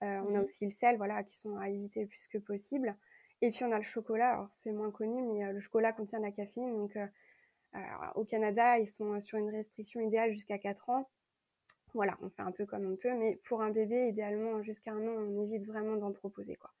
On 0.00 0.06
a 0.06 0.38
mhm. 0.38 0.42
aussi 0.42 0.64
le 0.64 0.72
sel, 0.72 0.96
voilà, 0.96 1.22
qui 1.22 1.36
sont 1.36 1.56
à 1.58 1.68
éviter 1.68 2.00
le 2.00 2.08
plus 2.08 2.26
que 2.26 2.38
possible. 2.38 2.96
Et 3.40 3.50
puis 3.50 3.64
on 3.64 3.72
a 3.72 3.76
le 3.76 3.84
chocolat, 3.84 4.32
alors 4.32 4.48
c'est 4.50 4.72
moins 4.72 4.90
connu, 4.90 5.22
mais 5.22 5.52
le 5.52 5.60
chocolat 5.60 5.92
contient 5.92 6.18
de 6.18 6.24
la 6.24 6.32
caféine. 6.32 6.76
Donc 6.76 6.96
au 8.16 8.24
Canada, 8.24 8.78
ils 8.78 8.88
sont 8.88 9.20
sur 9.20 9.38
une 9.38 9.50
restriction 9.50 10.00
idéale 10.00 10.32
jusqu'à 10.32 10.58
4 10.58 10.90
ans. 10.90 11.08
Voilà, 11.94 12.18
on 12.20 12.30
fait 12.30 12.42
un 12.42 12.50
peu 12.50 12.66
comme 12.66 12.90
on 12.90 12.96
peut, 12.96 13.14
mais 13.14 13.38
pour 13.44 13.62
un 13.62 13.70
bébé, 13.70 14.08
idéalement 14.08 14.62
jusqu'à 14.62 14.92
un 14.92 15.06
an, 15.06 15.12
on 15.12 15.44
évite 15.44 15.66
vraiment 15.66 15.96
d'en 15.96 16.12
proposer 16.12 16.56
quoi. 16.56 16.72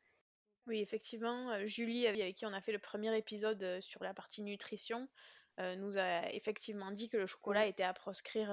Oui, 0.66 0.80
effectivement, 0.80 1.66
Julie, 1.66 2.06
avec 2.06 2.36
qui 2.36 2.46
on 2.46 2.52
a 2.52 2.60
fait 2.60 2.72
le 2.72 2.78
premier 2.78 3.16
épisode 3.16 3.80
sur 3.80 4.02
la 4.04 4.14
partie 4.14 4.42
nutrition, 4.42 5.08
nous 5.58 5.96
a 5.98 6.30
effectivement 6.32 6.90
dit 6.90 7.08
que 7.08 7.16
le 7.16 7.26
chocolat 7.26 7.66
était 7.66 7.82
à 7.82 7.92
proscrire 7.92 8.50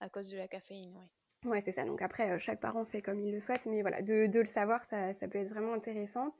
à 0.00 0.08
cause 0.08 0.30
de 0.30 0.36
la 0.36 0.48
caféine. 0.48 0.92
Oui. 0.94 1.50
Ouais, 1.50 1.60
c'est 1.60 1.72
ça. 1.72 1.84
Donc 1.84 2.02
après, 2.02 2.38
chaque 2.38 2.60
parent 2.60 2.84
fait 2.84 3.02
comme 3.02 3.20
il 3.20 3.32
le 3.32 3.40
souhaite, 3.40 3.66
mais 3.66 3.80
voilà, 3.82 4.02
de, 4.02 4.28
le 4.28 4.46
savoir, 4.46 4.84
ça, 4.84 5.12
peut 5.30 5.38
être 5.38 5.48
vraiment 5.48 5.74
intéressant. 5.74 6.34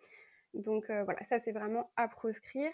Donc 0.55 0.87
voilà, 0.89 1.23
ça 1.23 1.39
c'est 1.39 1.53
vraiment 1.53 1.91
à 1.97 2.09
proscrire. 2.09 2.71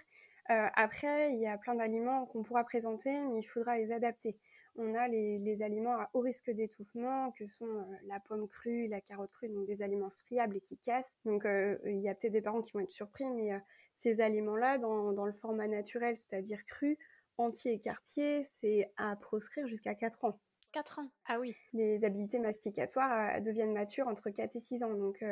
après, 0.47 1.33
il 1.33 1.41
y 1.41 1.47
a 1.47 1.57
plein 1.59 1.75
d'aliments 1.75 2.27
qu'on 2.27 2.43
pourra 2.43 2.65
présenter, 2.65 3.11
mais 3.11 3.41
il 3.41 3.47
faudra 3.47 3.79
les 3.79 3.93
adapter 3.93 4.37
on 4.77 4.95
a 4.95 5.09
les, 5.09 5.63
aliments 5.63 6.01
à 6.01 6.11
haut 6.15 6.21
risque 6.21 6.51
d'étouffement, 6.51 7.33
que 7.33 7.47
sont 7.59 7.67
euh, 7.67 7.97
la 8.07 8.21
pomme 8.21 8.49
crue, 8.49 8.89
la 8.89 9.01
carotte 9.01 9.31
crue, 9.33 9.49
donc 9.49 9.67
des 9.67 9.83
aliments 9.83 10.11
friables 10.25 10.57
et 10.57 10.61
qui 10.61 10.79
cassent. 10.79 11.13
Donc 11.25 11.45
euh, 11.45 11.77
il 11.85 12.01
y 12.01 12.09
a 12.09 12.15
peut-être 12.15 12.33
des 12.33 12.41
parents 12.41 12.63
qui 12.63 12.73
vont 12.73 12.81
être 12.81 12.93
surpris, 12.93 13.29
mais 13.31 13.53
euh, 13.53 13.59
ces 13.95 14.21
aliments-là, 14.21 14.79
dans, 14.79 15.25
le 15.25 15.33
format 15.35 15.69
naturel, 15.69 16.17
c'est-à-dire 16.17 16.65
cru, 16.67 16.99
entier 17.39 17.75
et 17.75 17.81
quartier, 17.81 18.45
c'est 18.61 18.93
à 18.97 19.17
proscrire 19.17 19.67
jusqu'à 19.67 19.95
4 19.95 20.25
ans. 20.25 20.41
4 20.73 21.01
ans 21.01 21.11
Ah 21.27 21.39
oui. 21.39 21.55
Les 21.73 22.05
habiletés 22.05 22.39
masticatoires 22.39 23.41
deviennent 23.43 23.73
matures 23.73 24.09
entre 24.09 24.31
4 24.31 24.57
et 24.57 24.61
6 24.61 24.83
ans. 24.83 24.95
Donc 24.95 25.25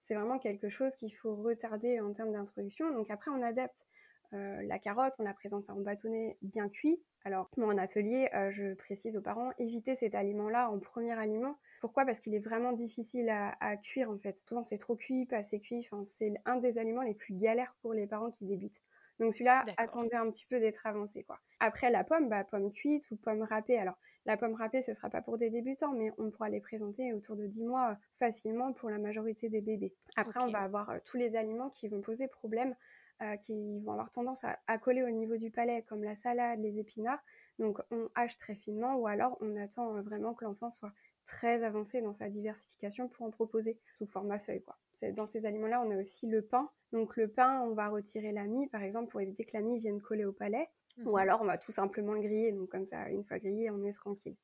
c'est 0.00 0.14
vraiment 0.14 0.38
quelque 0.38 0.68
chose 0.68 0.94
qu'il 0.96 1.14
faut 1.14 1.36
retarder 1.36 2.00
en 2.00 2.12
termes 2.12 2.32
d'introduction. 2.32 2.90
Donc 2.92 3.10
après, 3.10 3.30
on 3.30 3.42
adapte 3.42 3.86
la 4.32 4.78
carotte, 4.78 5.14
on 5.18 5.24
la 5.24 5.34
présente 5.34 5.68
en 5.70 5.76
bâtonnet 5.76 6.36
bien 6.42 6.68
cuit, 6.68 7.00
alors, 7.24 7.50
en 7.60 7.76
atelier, 7.76 8.30
euh, 8.34 8.50
je 8.50 8.72
précise 8.74 9.16
aux 9.16 9.20
parents, 9.20 9.50
évitez 9.58 9.94
cet 9.94 10.14
aliment-là 10.14 10.70
en 10.70 10.78
premier 10.78 11.12
aliment. 11.12 11.58
Pourquoi? 11.82 12.06
Parce 12.06 12.20
qu'il 12.20 12.34
est 12.34 12.40
vraiment 12.40 12.72
difficile 12.72 13.28
à, 13.28 13.76
cuire 13.76 14.10
en 14.10 14.18
fait. 14.18 14.38
Souvent 14.38 14.64
c'est 14.64 14.78
trop 14.78 14.96
cuit, 14.96 15.26
pas 15.26 15.36
assez 15.36 15.60
cuit. 15.60 15.86
Enfin, 15.90 16.04
c'est 16.06 16.34
un 16.46 16.56
des 16.56 16.78
aliments 16.78 17.02
les 17.02 17.14
plus 17.14 17.34
galères 17.34 17.74
pour 17.82 17.92
les 17.92 18.06
parents 18.06 18.30
qui 18.30 18.46
débutent. 18.46 18.80
Donc 19.20 19.34
celui-là, 19.34 19.66
attendez 19.76 20.16
un 20.16 20.30
petit 20.30 20.46
peu 20.46 20.58
d'être 20.58 20.86
avancé 20.86 21.22
quoi. 21.24 21.38
Après 21.60 21.90
la 21.90 22.04
pomme, 22.04 22.28
bah, 22.28 22.42
pomme 22.42 22.72
cuite 22.72 23.08
ou 23.10 23.16
pomme 23.16 23.42
râpée. 23.42 23.78
Alors 23.78 23.96
la 24.26 24.36
pomme 24.36 24.54
râpée, 24.54 24.82
ce 24.82 24.94
sera 24.94 25.10
pas 25.10 25.22
pour 25.22 25.38
des 25.38 25.50
débutants, 25.50 25.92
mais 25.92 26.12
on 26.18 26.30
pourra 26.30 26.48
les 26.48 26.60
présenter 26.60 27.12
autour 27.12 27.36
de 27.36 27.46
10 27.46 27.64
mois 27.64 27.96
facilement 28.18 28.72
pour 28.72 28.90
la 28.90 28.98
majorité 28.98 29.48
des 29.48 29.60
bébés. 29.60 29.94
Après, 30.16 30.42
on 30.42 30.50
va 30.50 30.60
avoir 30.60 30.90
euh, 30.90 30.98
tous 31.04 31.16
les 31.16 31.36
aliments 31.36 31.70
qui 31.70 31.88
vont 31.88 32.00
poser 32.00 32.28
problème 32.28 32.74
euh, 33.22 33.36
qui 33.36 33.80
vont 33.80 33.92
avoir 33.92 34.10
tendance 34.12 34.44
à, 34.44 34.78
coller 34.78 35.02
au 35.02 35.10
niveau 35.10 35.36
du 35.36 35.50
palais, 35.50 35.84
comme 35.86 36.02
la 36.02 36.16
salade, 36.16 36.58
les 36.60 36.78
épinards. 36.78 37.22
Donc 37.58 37.78
on 37.90 38.08
hache 38.14 38.38
très 38.38 38.54
finement 38.54 38.94
ou 38.96 39.06
alors 39.06 39.36
on 39.42 39.56
attend 39.56 39.94
euh, 39.94 40.00
vraiment 40.00 40.32
que 40.32 40.46
l'enfant 40.46 40.70
soit 40.70 40.92
très 41.30 41.62
avancé 41.62 42.02
dans 42.02 42.12
sa 42.12 42.28
diversification 42.28 43.08
pour 43.08 43.24
en 43.24 43.30
proposer 43.30 43.78
sous 43.96 44.06
format 44.06 44.40
feuille. 44.40 44.62
Quoi. 44.62 44.76
Dans 45.12 45.26
ces 45.26 45.46
aliments-là, 45.46 45.80
on 45.80 45.90
a 45.92 45.96
aussi 45.96 46.26
le 46.26 46.42
pain. 46.42 46.68
Donc 46.92 47.16
le 47.16 47.28
pain, 47.28 47.62
on 47.62 47.72
va 47.72 47.88
retirer 47.88 48.32
la 48.32 48.44
mie, 48.44 48.66
par 48.66 48.82
exemple, 48.82 49.10
pour 49.10 49.20
éviter 49.20 49.44
que 49.44 49.52
la 49.54 49.60
mie 49.60 49.78
vienne 49.78 50.00
coller 50.00 50.24
au 50.24 50.32
palais. 50.32 50.68
Ou 50.98 51.10
mhm. 51.10 51.16
alors 51.16 51.40
on 51.40 51.44
va 51.44 51.56
tout 51.56 51.72
simplement 51.72 52.14
le 52.14 52.20
griller. 52.20 52.52
Donc 52.52 52.68
comme 52.68 52.86
ça, 52.86 53.08
une 53.10 53.24
fois 53.24 53.38
grillé, 53.38 53.70
on 53.70 53.84
est 53.84 53.92
tranquille. 53.92 54.36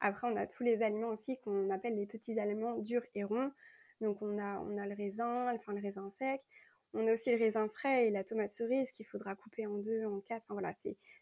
Après, 0.00 0.26
on 0.26 0.36
a 0.36 0.46
tous 0.46 0.62
les 0.62 0.82
aliments 0.82 1.10
aussi 1.10 1.38
qu'on 1.40 1.70
appelle 1.70 1.94
les 1.94 2.06
petits 2.06 2.40
aliments 2.40 2.78
durs 2.78 3.04
et 3.14 3.22
ronds. 3.22 3.52
Donc 4.00 4.22
on 4.22 4.38
a, 4.38 4.58
on 4.60 4.78
a 4.78 4.86
le 4.86 4.94
raisin, 4.94 5.54
enfin 5.54 5.72
le 5.74 5.80
raisin 5.80 6.10
sec, 6.10 6.42
on 6.94 7.06
a 7.06 7.12
aussi 7.12 7.30
le 7.30 7.38
raisin 7.38 7.68
frais 7.68 8.06
et 8.06 8.10
la 8.10 8.24
tomate 8.24 8.52
cerise 8.52 8.90
qu'il 8.92 9.06
faudra 9.06 9.34
couper 9.34 9.66
en 9.66 9.76
deux, 9.76 10.04
en 10.06 10.20
quatre. 10.20 10.44
Enfin, 10.44 10.54
voilà, 10.54 10.72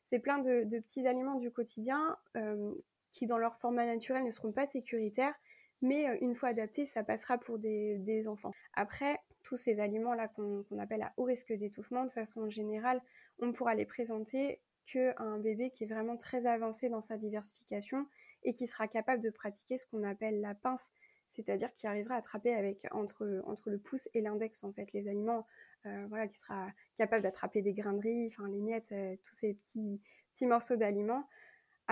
c'est 0.04 0.18
plein 0.20 0.38
de, 0.38 0.64
petits 0.64 1.06
aliments 1.06 1.36
du 1.36 1.50
quotidien 1.50 2.16
euh, 2.36 2.72
qui, 3.12 3.26
dans 3.26 3.38
leur 3.38 3.56
format 3.58 3.86
naturel, 3.86 4.24
ne 4.24 4.30
seront 4.30 4.52
pas 4.52 4.66
sécuritaires, 4.66 5.34
mais 5.82 6.06
une 6.20 6.36
fois 6.36 6.50
adapté, 6.50 6.86
ça 6.86 7.02
passera 7.02 7.38
pour 7.38 7.58
des, 7.58 8.24
enfants. 8.28 8.52
Après, 8.74 9.18
tous 9.42 9.56
ces 9.56 9.80
aliments-là 9.80 10.28
qu'on 10.28 10.64
appelle 10.78 11.02
à 11.02 11.12
haut 11.16 11.24
risque 11.24 11.52
d'étouffement, 11.52 12.04
de 12.04 12.10
façon 12.10 12.48
générale, 12.48 13.00
on 13.40 13.52
pourra 13.52 13.74
les 13.74 13.84
présenter 13.84 14.60
qu'à 14.86 15.14
un 15.18 15.38
bébé 15.38 15.70
qui 15.70 15.84
est 15.84 15.88
vraiment 15.88 16.16
très 16.16 16.46
avancé 16.46 16.88
dans 16.88 17.00
sa 17.00 17.16
diversification 17.16 18.06
et 18.44 18.54
qui 18.54 18.68
sera 18.68 18.86
capable 18.86 19.22
de 19.22 19.30
pratiquer 19.30 19.76
ce 19.76 19.86
qu'on 19.86 20.04
appelle 20.04 20.40
la 20.40 20.54
pince, 20.54 20.90
c'est-à-dire 21.28 21.74
qui 21.74 21.86
arrivera 21.86 22.14
à 22.14 22.18
attraper 22.18 22.54
avec 22.54 22.86
entre, 22.92 23.42
entre 23.46 23.70
le 23.70 23.78
pouce 23.78 24.08
et 24.14 24.20
l'index 24.20 24.62
en 24.62 24.72
fait 24.72 24.92
les 24.92 25.08
aliments, 25.08 25.46
euh, 25.86 26.06
voilà, 26.08 26.28
qui 26.28 26.38
sera 26.38 26.68
capable 26.96 27.22
d'attraper 27.22 27.62
des 27.62 27.72
grains 27.72 27.94
de 27.94 28.00
riz, 28.00 28.34
les 28.48 28.60
miettes, 28.60 28.92
euh, 28.92 29.16
tous 29.24 29.34
ces 29.34 29.54
petits, 29.54 30.00
petits 30.32 30.46
morceaux 30.46 30.76
d'aliments. 30.76 31.26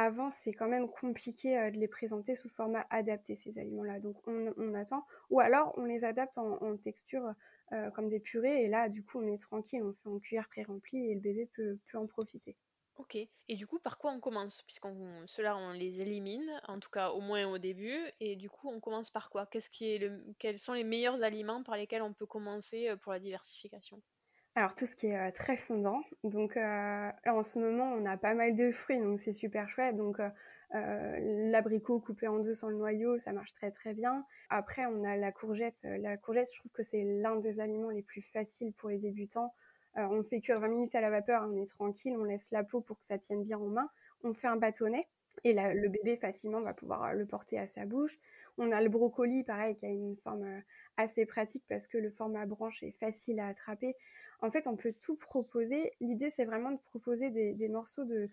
Avant, 0.01 0.31
c'est 0.31 0.53
quand 0.53 0.69
même 0.69 0.89
compliqué 0.89 1.59
euh, 1.59 1.71
de 1.71 1.79
les 1.79 1.89
présenter 1.89 2.37
sous 2.37 2.49
format 2.49 2.87
adapté 2.91 3.37
ces 3.37 3.59
aliments-là. 3.59 4.01
Donc 4.01 4.17
on, 4.27 4.75
attend, 4.75 5.05
ou 5.31 5.41
alors 5.41 5.75
on 5.77 5.85
les 5.85 6.05
adapte 6.05 6.39
en, 6.39 6.77
texture 6.77 7.35
comme 7.95 8.09
des 8.09 8.19
purées 8.19 8.65
et 8.65 8.69
là 8.69 8.89
du 8.89 9.05
coup 9.05 9.21
on 9.21 9.33
est 9.33 9.39
tranquille, 9.39 9.81
on 9.85 9.93
fait 9.93 10.09
en 10.09 10.19
cuillère 10.19 10.49
pré-remplie 10.49 11.09
et 11.09 11.15
le 11.15 11.21
bébé 11.21 11.49
peut, 11.55 11.79
peut 11.87 11.99
en 11.99 12.07
profiter. 12.09 12.57
Ok. 13.01 13.17
Et 13.17 13.57
du 13.57 13.67
coup, 13.67 13.79
par 13.79 13.97
quoi 13.97 14.13
on 14.13 14.21
commence? 14.21 14.61
Puisqu'on 14.63 15.27
ceux-là, 15.27 15.57
on 15.57 15.73
les 15.73 16.03
élimine, 16.03 16.61
en 16.69 16.79
tout 16.79 16.91
cas 16.91 17.11
au 17.11 17.23
moins 17.23 17.47
au 17.47 17.57
début. 17.57 17.99
Et 18.21 18.37
du 18.37 18.51
coup, 18.51 18.69
on 18.69 18.79
commence 18.79 19.11
par 19.11 19.31
quoi? 19.31 19.47
Qu'est-ce 19.47 19.71
qui 19.71 19.91
est 19.91 19.99
le... 19.99 20.23
Quels 20.39 20.59
sont 20.59 20.75
les 20.75 20.85
meilleurs 20.85 21.23
aliments 21.23 21.63
par 21.63 21.77
lesquels 21.77 22.03
on 22.03 22.13
peut 22.13 22.27
commencer 22.27 22.89
euh, 22.89 22.97
pour 22.97 23.13
la 23.13 23.19
diversification? 23.19 24.03
Alors 24.57 24.75
tout 24.75 24.87
ce 24.87 24.97
qui 24.97 25.07
est 25.07 25.19
euh, 25.19 25.31
très 25.31 25.57
fondant. 25.57 26.03
Donc 26.25 26.57
euh, 26.57 27.11
en 27.27 27.43
ce 27.43 27.59
moment, 27.59 27.93
on 27.93 28.05
a 28.05 28.17
pas 28.17 28.35
mal 28.35 28.57
de 28.57 28.73
fruits, 28.73 28.99
donc 28.99 29.21
c'est 29.21 29.33
super 29.33 29.69
chouette. 29.69 29.97
Donc 29.97 30.19
l'abricot 30.73 31.99
coupé 31.99 32.29
en 32.29 32.39
deux 32.39 32.55
sans 32.55 32.69
le 32.69 32.77
noyau, 32.77 33.19
ça 33.19 33.33
marche 33.33 33.53
très 33.55 33.71
très 33.71 33.93
bien. 33.93 34.25
Après, 34.51 34.87
on 34.87 35.03
a 35.05 35.17
la 35.17 35.33
courgette. 35.33 35.81
La 35.83 36.17
courgette, 36.17 36.49
je 36.53 36.61
trouve 36.61 36.73
que 36.73 36.85
c'est 36.85 37.03
l'un 37.03 37.37
des 37.37 37.61
aliments 37.61 37.91
les 37.91 38.03
plus 38.03 38.23
faciles 38.23 38.73
pour 38.75 38.89
les 38.89 38.99
débutants. 38.99 39.53
Euh, 39.97 40.07
on 40.11 40.23
fait 40.23 40.41
cuire 40.41 40.61
20 40.61 40.69
minutes 40.69 40.95
à 40.95 41.01
la 41.01 41.11
vapeur, 41.11 41.43
on 41.49 41.57
est 41.57 41.67
tranquille, 41.67 42.15
on 42.17 42.25
laisse 42.25 42.51
la 42.53 42.63
peau 42.63 42.81
pour 42.81 42.99
que 42.99 43.05
ça 43.05 43.19
tienne 43.19 43.43
bien 43.43 43.59
en 43.59 43.67
main. 43.67 43.91
On 44.23 44.35
fait 44.35 44.47
un 44.47 44.57
bâtonnet 44.57 45.09
et 45.45 45.53
le 45.55 45.89
bébé 45.89 46.17
facilement 46.17 46.61
va 46.61 46.75
pouvoir 46.75 47.05
euh, 47.05 47.13
le 47.13 47.27
porter 47.27 47.59
à 47.59 47.67
sa 47.67 47.87
bouche. 47.87 48.17
On 48.59 48.73
a 48.73 48.81
le 48.81 48.89
brocoli, 48.89 49.43
pareil, 49.43 49.77
qui 49.77 49.87
a 49.87 49.89
une 49.89 50.17
forme 50.17 50.45
euh, 50.45 50.61
assez 50.97 51.27
pratique 51.27 51.65
parce 51.69 51.89
que 51.89 51.99
le 51.99 52.11
format 52.11 52.47
branche 52.47 52.83
est 52.83 52.97
facile 53.01 53.41
à 53.41 53.49
attraper. 53.49 53.97
En 54.43 54.51
fait, 54.51 54.67
on 54.67 54.77
peut 54.77 54.93
tout 54.93 55.17
proposer. 55.17 55.93
L'idée, 56.01 56.31
c'est 56.31 56.45
vraiment 56.45 56.73
de 56.73 56.79
proposer 56.79 57.31
des, 57.31 57.69
morceaux 57.69 58.05
de, 58.05 58.29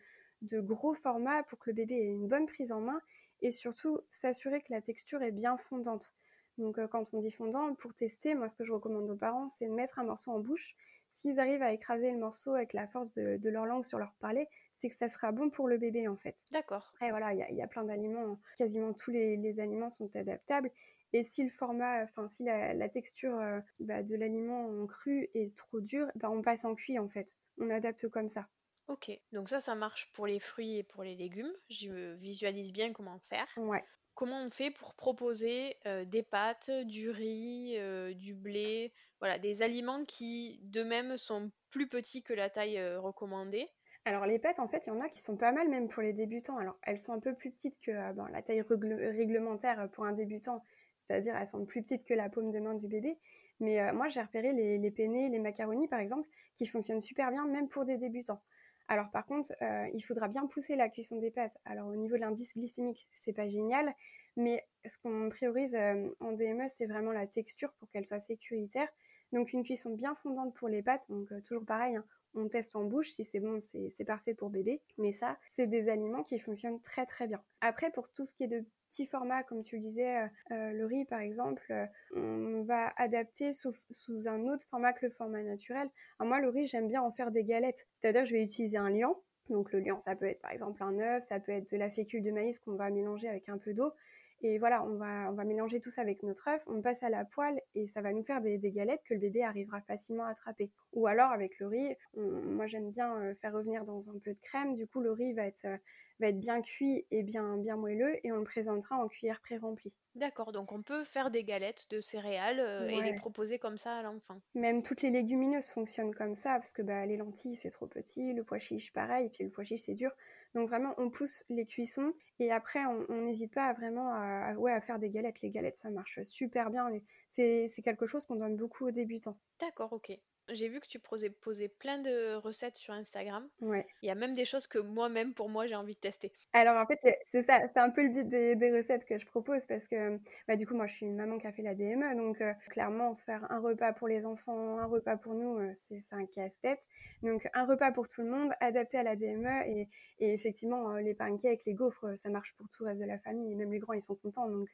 gros 0.61 0.93
format 0.95 1.43
pour 1.43 1.59
que 1.59 1.69
le 1.69 1.75
bébé 1.75 1.95
ait 1.95 2.11
une 2.11 2.27
bonne 2.27 2.45
prise 2.45 2.71
en 2.71 2.81
main 2.81 3.01
et 3.41 3.51
surtout 3.51 3.99
s'assurer 4.11 4.61
que 4.61 4.71
la 4.71 4.81
texture 4.81 5.21
est 5.21 5.31
bien 5.31 5.57
fondante. 5.57 6.13
Donc, 6.57 6.79
quand 6.87 7.13
on 7.13 7.21
dit 7.21 7.31
fondant, 7.31 7.75
pour 7.75 7.93
tester, 7.93 8.33
moi, 8.33 8.49
ce 8.49 8.55
que 8.55 8.63
je 8.63 8.73
recommande 8.73 9.09
aux 9.09 9.15
parents, 9.15 9.49
c'est 9.49 9.67
de 9.67 9.73
mettre 9.73 9.99
un 9.99 10.03
morceau 10.03 10.31
en 10.31 10.39
bouche 10.39 10.75
s'ils 11.09 11.39
arrivent 11.39 11.63
à 11.63 11.73
écraser 11.73 12.11
le 12.11 12.17
morceau 12.17 12.53
avec 12.53 12.73
la 12.73 12.87
force 12.87 13.13
de, 13.13 13.49
leur 13.49 13.65
langue 13.65 13.85
sur 13.85 13.97
leur 13.97 14.13
palais, 14.19 14.47
c'est 14.77 14.89
que 14.89 14.95
ça 14.95 15.09
sera 15.09 15.31
bon 15.31 15.49
pour 15.49 15.67
le 15.67 15.77
bébé 15.77 16.07
en 16.07 16.15
fait. 16.15 16.35
D'accord. 16.51 16.91
Après 16.93 17.09
voilà, 17.09 17.33
il 17.33 17.55
y, 17.55 17.61
a 17.61 17.67
plein 17.67 17.83
d'aliments, 17.83 18.39
quasiment 18.57 18.93
tous 18.93 19.11
les, 19.11 19.59
aliments 19.59 19.89
sont 19.89 20.09
adaptables. 20.15 20.69
Et 21.13 21.23
si 21.23 21.43
le 21.43 21.49
format, 21.49 22.03
enfin 22.03 22.27
si 22.29 22.43
la, 22.43 22.89
texture 22.89 23.37
euh, 23.39 23.59
bah, 23.79 24.03
de 24.03 24.15
l'aliment 24.15 24.67
en 24.67 24.87
cru 24.87 25.29
est 25.33 25.55
trop 25.55 25.79
dure, 25.79 26.07
bah, 26.15 26.29
on 26.29 26.41
passe 26.41 26.65
en 26.65 26.75
cuit 26.75 26.99
en 26.99 27.09
fait. 27.09 27.35
On 27.59 27.69
adapte 27.69 28.07
comme 28.09 28.29
ça. 28.29 28.47
Ok, 28.87 29.11
donc 29.33 29.49
ça, 29.49 29.59
ça 29.59 29.75
marche 29.75 30.11
pour 30.13 30.27
les 30.27 30.39
fruits 30.39 30.77
et 30.77 30.83
pour 30.83 31.03
les 31.03 31.15
légumes. 31.15 31.51
Je 31.69 32.13
visualise 32.15 32.71
bien 32.71 32.93
comment 32.93 33.19
faire. 33.29 33.47
Ouais 33.57 33.83
comment 34.17 34.41
on 34.43 34.49
fait 34.49 34.71
pour 34.71 34.95
proposer 34.95 35.77
des 36.07 36.23
pâtes, 36.23 36.71
du 36.71 37.11
riz, 37.11 37.77
du 38.15 38.33
blé, 38.33 38.91
voilà, 39.19 39.37
des 39.37 39.61
aliments 39.61 40.05
qui 40.05 40.59
d'eux-mêmes 40.63 41.19
sont 41.19 41.51
plus 41.69 41.87
petits 41.87 42.23
que 42.23 42.33
la 42.33 42.49
taille 42.49 42.81
recommandée? 42.95 43.69
Alors 44.05 44.25
les 44.25 44.39
pâtes, 44.39 44.59
en 44.59 44.67
fait, 44.67 44.87
il 44.87 44.89
y 44.89 44.91
en 44.91 45.01
a 45.01 45.09
qui 45.09 45.21
sont 45.21 45.37
pas 45.37 45.51
mal 45.51 45.69
même 45.69 45.87
pour 45.87 46.01
les 46.01 46.13
débutants. 46.13 46.57
Alors 46.57 46.79
elles 46.81 46.99
sont 46.99 47.13
un 47.13 47.19
peu 47.19 47.35
plus 47.35 47.51
petites 47.51 47.79
que 47.81 47.91
la 47.91 48.41
taille 48.41 48.61
réglementaire 48.61 49.87
pour 49.91 50.05
un 50.05 50.13
débutant, 50.13 50.63
c'est-à-dire 51.07 51.35
elles 51.35 51.47
sont 51.47 51.65
plus 51.65 51.81
petites 51.81 52.05
que 52.05 52.13
la 52.13 52.29
paume 52.29 52.51
de 52.51 52.59
main 52.59 52.75
du 52.75 52.87
bébé. 52.87 53.17
Mais 53.59 53.91
moi 53.91 54.07
j'ai 54.07 54.21
repéré 54.21 54.53
les, 54.53 54.77
les 54.77 55.29
les 55.29 55.39
macaronis 55.39 55.87
par 55.87 55.99
exemple, 55.99 56.27
qui 56.57 56.67
fonctionnent 56.67 57.01
super 57.01 57.31
bien 57.31 57.45
même 57.47 57.67
pour 57.69 57.85
des 57.85 57.97
débutants. 57.97 58.41
Alors 58.87 59.09
par 59.11 59.25
contre, 59.25 59.51
euh, 59.61 59.87
il 59.93 60.01
faudra 60.01 60.27
bien 60.27 60.45
pousser 60.47 60.75
la 60.75 60.89
cuisson 60.89 61.17
des 61.19 61.31
pâtes. 61.31 61.57
Alors 61.65 61.87
au 61.87 61.95
niveau 61.95 62.15
de 62.15 62.21
l'indice 62.21 62.53
glycémique, 62.55 63.07
c'est 63.13 63.33
pas 63.33 63.47
génial, 63.47 63.93
mais 64.37 64.65
ce 64.85 64.97
qu'on 64.99 65.29
priorise 65.29 65.75
euh, 65.75 66.09
en 66.19 66.31
DME, 66.31 66.67
c'est 66.69 66.85
vraiment 66.85 67.11
la 67.11 67.27
texture 67.27 67.71
pour 67.79 67.89
qu'elle 67.89 68.05
soit 68.05 68.21
sécuritaire. 68.21 68.87
Donc 69.33 69.51
une 69.51 69.63
cuisson 69.63 69.93
bien 69.93 70.15
fondante 70.15 70.53
pour 70.53 70.69
les 70.69 70.81
pâtes, 70.81 71.05
donc 71.09 71.29
euh, 71.33 71.41
toujours 71.41 71.65
pareil, 71.65 71.97
hein, 71.97 72.05
on 72.33 72.47
teste 72.47 72.77
en 72.77 72.85
bouche, 72.85 73.09
si 73.09 73.25
c'est 73.25 73.41
bon, 73.41 73.59
c'est 73.59 74.05
parfait 74.05 74.33
pour 74.33 74.49
bébé. 74.49 74.81
Mais 74.97 75.11
ça, 75.11 75.37
c'est 75.53 75.67
des 75.67 75.89
aliments 75.89 76.23
qui 76.23 76.39
fonctionnent 76.39 76.79
très 76.81 77.05
très 77.05 77.27
bien. 77.27 77.41
Après, 77.59 77.91
pour 77.91 78.09
tout 78.11 78.25
ce 78.25 78.33
qui 78.35 78.43
est 78.43 78.47
de 78.47 78.63
petits 78.89 79.05
formats, 79.05 79.43
comme 79.43 79.63
tu 79.63 79.75
le 79.75 79.81
disais, 79.81 80.17
euh, 80.17 80.27
euh, 80.51 80.71
le 80.71 80.85
riz 80.85 81.05
par 81.05 81.19
exemple, 81.19 81.63
euh, 81.71 81.85
on 82.15 82.63
va 82.63 82.93
adapter 82.97 83.53
sous, 83.53 83.73
sous, 83.91 84.27
un 84.27 84.47
autre 84.47 84.65
format 84.69 84.93
que 84.93 85.05
le 85.05 85.11
format 85.11 85.43
naturel. 85.43 85.89
moi, 86.19 86.39
le 86.39 86.49
riz, 86.49 86.67
j'aime 86.67 86.87
bien 86.87 87.01
en 87.01 87.11
faire 87.11 87.31
des 87.31 87.43
galettes. 87.43 87.87
C'est-à-dire 87.99 88.25
je 88.25 88.33
vais 88.33 88.43
utiliser 88.43 88.77
un 88.77 88.89
liant. 88.89 89.17
Donc 89.49 89.71
le 89.71 89.79
liant, 89.79 89.99
ça 89.99 90.15
peut 90.15 90.25
être 90.25 90.41
par 90.41 90.51
exemple 90.51 90.83
un 90.83 90.99
œuf, 90.99 91.23
ça 91.23 91.39
peut 91.39 91.53
être 91.53 91.71
de 91.71 91.77
la 91.77 91.89
fécule 91.89 92.23
de 92.23 92.31
maïs 92.31 92.59
qu'on 92.59 92.75
va 92.75 92.89
mélanger 92.89 93.29
avec 93.29 93.47
un 93.49 93.57
peu 93.57 93.73
d'eau. 93.73 93.93
Et 94.41 94.59
voilà, 94.59 94.83
on 94.83 94.95
va, 94.95 95.31
on 95.31 95.33
va 95.33 95.43
mélanger 95.43 95.79
tout 95.79 95.89
ça 95.89 96.01
avec 96.01 96.21
notre 96.21 96.47
œuf, 96.47 96.61
on 96.67 96.81
passe 96.81 97.01
à 97.01 97.09
la 97.09 97.25
poêle 97.25 97.59
et 97.73 97.87
ça 97.87 98.01
va 98.01 98.13
nous 98.13 98.23
faire 98.23 98.41
des, 98.41 98.59
galettes 98.71 99.01
que 99.07 99.13
le 99.15 99.19
bébé 99.19 99.43
arrivera 99.43 99.81
facilement 99.81 100.25
à 100.25 100.29
attraper. 100.29 100.69
Ou 100.93 101.07
alors 101.07 101.31
avec 101.31 101.57
le 101.59 101.67
riz, 101.67 101.95
moi 102.15 102.67
j'aime 102.67 102.91
bien 102.91 103.15
euh, 103.17 103.35
faire 103.35 103.53
revenir 103.53 103.85
dans 103.85 104.09
un 104.09 104.19
peu 104.19 104.31
de 104.31 104.39
crème, 104.41 104.75
du 104.75 104.85
coup 104.85 105.01
le 105.01 105.11
riz 105.11 105.33
va 105.33 105.45
être, 105.45 105.65
euh, 105.65 105.77
va 106.19 106.27
être 106.27 106.39
bien 106.39 106.61
cuit 106.61 107.05
et 107.09 107.23
bien, 107.23 107.57
bien 107.57 107.77
moelleux 107.77 108.15
et 108.23 108.31
on 108.31 108.37
le 108.37 108.43
présentera 108.43 108.97
en 108.97 109.07
cuillère 109.07 109.41
pré-remplie. 109.41 109.93
D'accord, 110.13 110.51
donc 110.51 110.71
on 110.71 110.83
peut 110.83 111.03
faire 111.03 111.31
des 111.31 111.43
galettes 111.43 111.87
de 111.89 111.99
céréales 111.99 112.59
euh, 112.59 112.87
et 112.87 113.01
les 113.01 113.15
proposer 113.15 113.57
comme 113.57 113.77
ça 113.77 113.97
à 113.97 114.03
l'enfant. 114.03 114.39
Même 114.53 114.83
toutes 114.83 115.01
les 115.01 115.09
légumineuses 115.09 115.69
fonctionnent 115.69 116.13
comme 116.13 116.35
ça 116.35 116.55
parce 116.55 116.73
que 116.73 116.83
bah, 116.83 117.05
les 117.05 117.17
lentilles 117.17 117.55
c'est 117.55 117.71
trop 117.71 117.87
petit, 117.87 118.33
le 118.33 118.43
pois 118.43 118.59
chiche 118.59 118.93
pareil, 118.93 119.27
et 119.27 119.29
puis 119.29 119.43
le 119.43 119.49
pois 119.49 119.63
chiche 119.63 119.81
c'est 119.81 119.95
dur. 119.95 120.11
Donc 120.55 120.69
vraiment 120.69 120.93
on 120.97 121.09
pousse 121.09 121.43
les 121.49 121.65
cuissons 121.65 122.13
et 122.39 122.51
après 122.51 122.85
on 122.85 123.21
n'hésite 123.23 123.53
pas 123.53 123.73
vraiment 123.73 124.11
à, 124.13 124.53
ouais, 124.55 124.73
à 124.73 124.81
faire 124.81 124.99
des 124.99 125.09
galettes. 125.09 125.41
Les 125.41 125.49
galettes 125.49 125.77
ça 125.77 125.89
marche 125.89 126.19
super 126.23 126.69
bien, 126.69 126.89
c'est 127.29 127.69
quelque 127.83 128.07
chose 128.07 128.25
qu'on 128.25 128.35
donne 128.35 128.55
beaucoup 128.55 128.87
aux 128.87 128.91
débutants. 128.91 129.37
D'accord, 129.59 129.93
ok. 129.93 130.11
J'ai 130.49 130.69
vu 130.69 130.79
que 130.79 130.87
tu 130.87 130.99
posais, 130.99 131.29
posais 131.29 131.67
plein 131.67 131.99
de 131.99 132.35
recettes 132.35 132.77
sur 132.77 132.93
Instagram. 132.93 133.47
Ouais. 133.61 133.85
Il 134.01 134.07
y 134.07 134.11
a 134.11 134.15
même 134.15 134.33
des 134.33 134.45
choses 134.45 134.65
que 134.65 134.79
moi-même, 134.79 135.33
pour 135.33 135.49
moi, 135.49 135.67
j'ai 135.67 135.75
envie 135.75 135.93
de 135.93 135.99
tester. 135.99 136.31
Alors 136.53 136.77
en 136.77 136.85
fait, 136.85 136.99
c'est 137.25 137.43
ça, 137.43 137.59
c'est 137.73 137.79
un 137.79 137.89
peu 137.89 138.03
le 138.03 138.09
but 138.09 138.27
des, 138.27 138.71
recettes 138.71 139.05
que 139.05 139.17
je 139.17 139.25
propose 139.25 139.65
parce 139.65 139.87
que 139.87 140.19
bah, 140.47 140.55
du 140.55 140.65
coup, 140.65 140.75
moi, 140.75 140.87
je 140.87 140.93
suis 140.93 141.05
une 141.05 141.15
maman 141.15 141.37
qui 141.37 141.47
a 141.47 141.51
fait 141.51 141.63
la 141.63 141.75
DME, 141.75 142.15
donc 142.15 142.39
euh, 142.41 142.53
clairement, 142.69 143.15
faire 143.25 143.45
un 143.51 143.59
repas 143.59 143.91
pour 143.93 144.07
les 144.07 144.25
enfants, 144.25 144.77
un 144.77 144.85
repas 144.85 145.17
pour 145.17 145.33
nous, 145.33 145.57
euh, 145.57 145.71
c'est 145.73 146.03
un 146.11 146.25
casse-tête. 146.25 146.81
Donc 147.23 147.47
un 147.53 147.65
repas 147.65 147.91
pour 147.91 148.07
tout 148.07 148.21
le 148.21 148.29
monde, 148.29 148.51
adapté 148.61 148.97
à 148.97 149.03
la 149.03 149.15
DME 149.15 149.65
et, 149.67 149.89
effectivement, 150.19 150.91
euh, 150.91 151.01
les 151.01 151.13
pancakes, 151.13 151.65
les 151.65 151.73
gaufres, 151.73 152.17
ça 152.17 152.29
marche 152.29 152.53
pour 152.57 152.69
tout 152.69 152.83
le 152.83 152.89
reste 152.89 153.01
de 153.01 153.07
la 153.07 153.19
famille, 153.19 153.51
et 153.51 153.55
même 153.55 153.71
les 153.71 153.79
grands, 153.79 153.93
ils 153.93 154.01
sont 154.01 154.15
contents, 154.15 154.47
donc, 154.49 154.69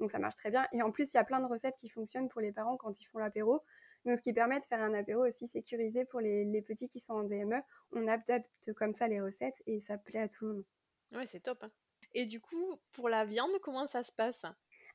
donc 0.00 0.10
ça 0.10 0.18
marche 0.18 0.36
très 0.36 0.50
bien. 0.50 0.66
Et 0.72 0.82
en 0.82 0.90
plus, 0.90 1.12
il 1.12 1.16
y 1.16 1.20
a 1.20 1.24
plein 1.24 1.40
de 1.40 1.46
recettes 1.46 1.76
qui 1.80 1.88
fonctionnent 1.88 2.28
pour 2.28 2.40
les 2.40 2.52
parents 2.52 2.76
quand 2.76 2.98
ils 3.00 3.06
font 3.06 3.18
l'apéro. 3.18 3.62
Donc, 4.04 4.18
ce 4.18 4.22
qui 4.22 4.32
permet 4.32 4.58
de 4.58 4.64
faire 4.64 4.82
un 4.82 4.94
apéro 4.94 5.26
aussi 5.26 5.46
sécurisé 5.46 6.04
pour 6.04 6.20
les, 6.20 6.62
petits 6.62 6.88
qui 6.88 7.00
sont 7.00 7.14
en 7.14 7.22
DME. 7.22 7.60
On 7.92 8.06
adapte 8.08 8.72
comme 8.76 8.94
ça 8.94 9.06
les 9.08 9.20
recettes 9.20 9.62
et 9.66 9.80
ça 9.80 9.98
plaît 9.98 10.20
à 10.20 10.28
tout 10.28 10.46
le 10.46 10.52
monde. 10.54 10.64
Ouais, 11.14 11.26
c'est 11.26 11.40
top. 11.40 11.62
Hein. 11.62 11.70
Et 12.14 12.26
du 12.26 12.40
coup, 12.40 12.80
pour 12.92 13.08
la 13.08 13.24
viande, 13.24 13.52
comment 13.62 13.86
ça 13.86 14.02
se 14.02 14.12
passe? 14.12 14.44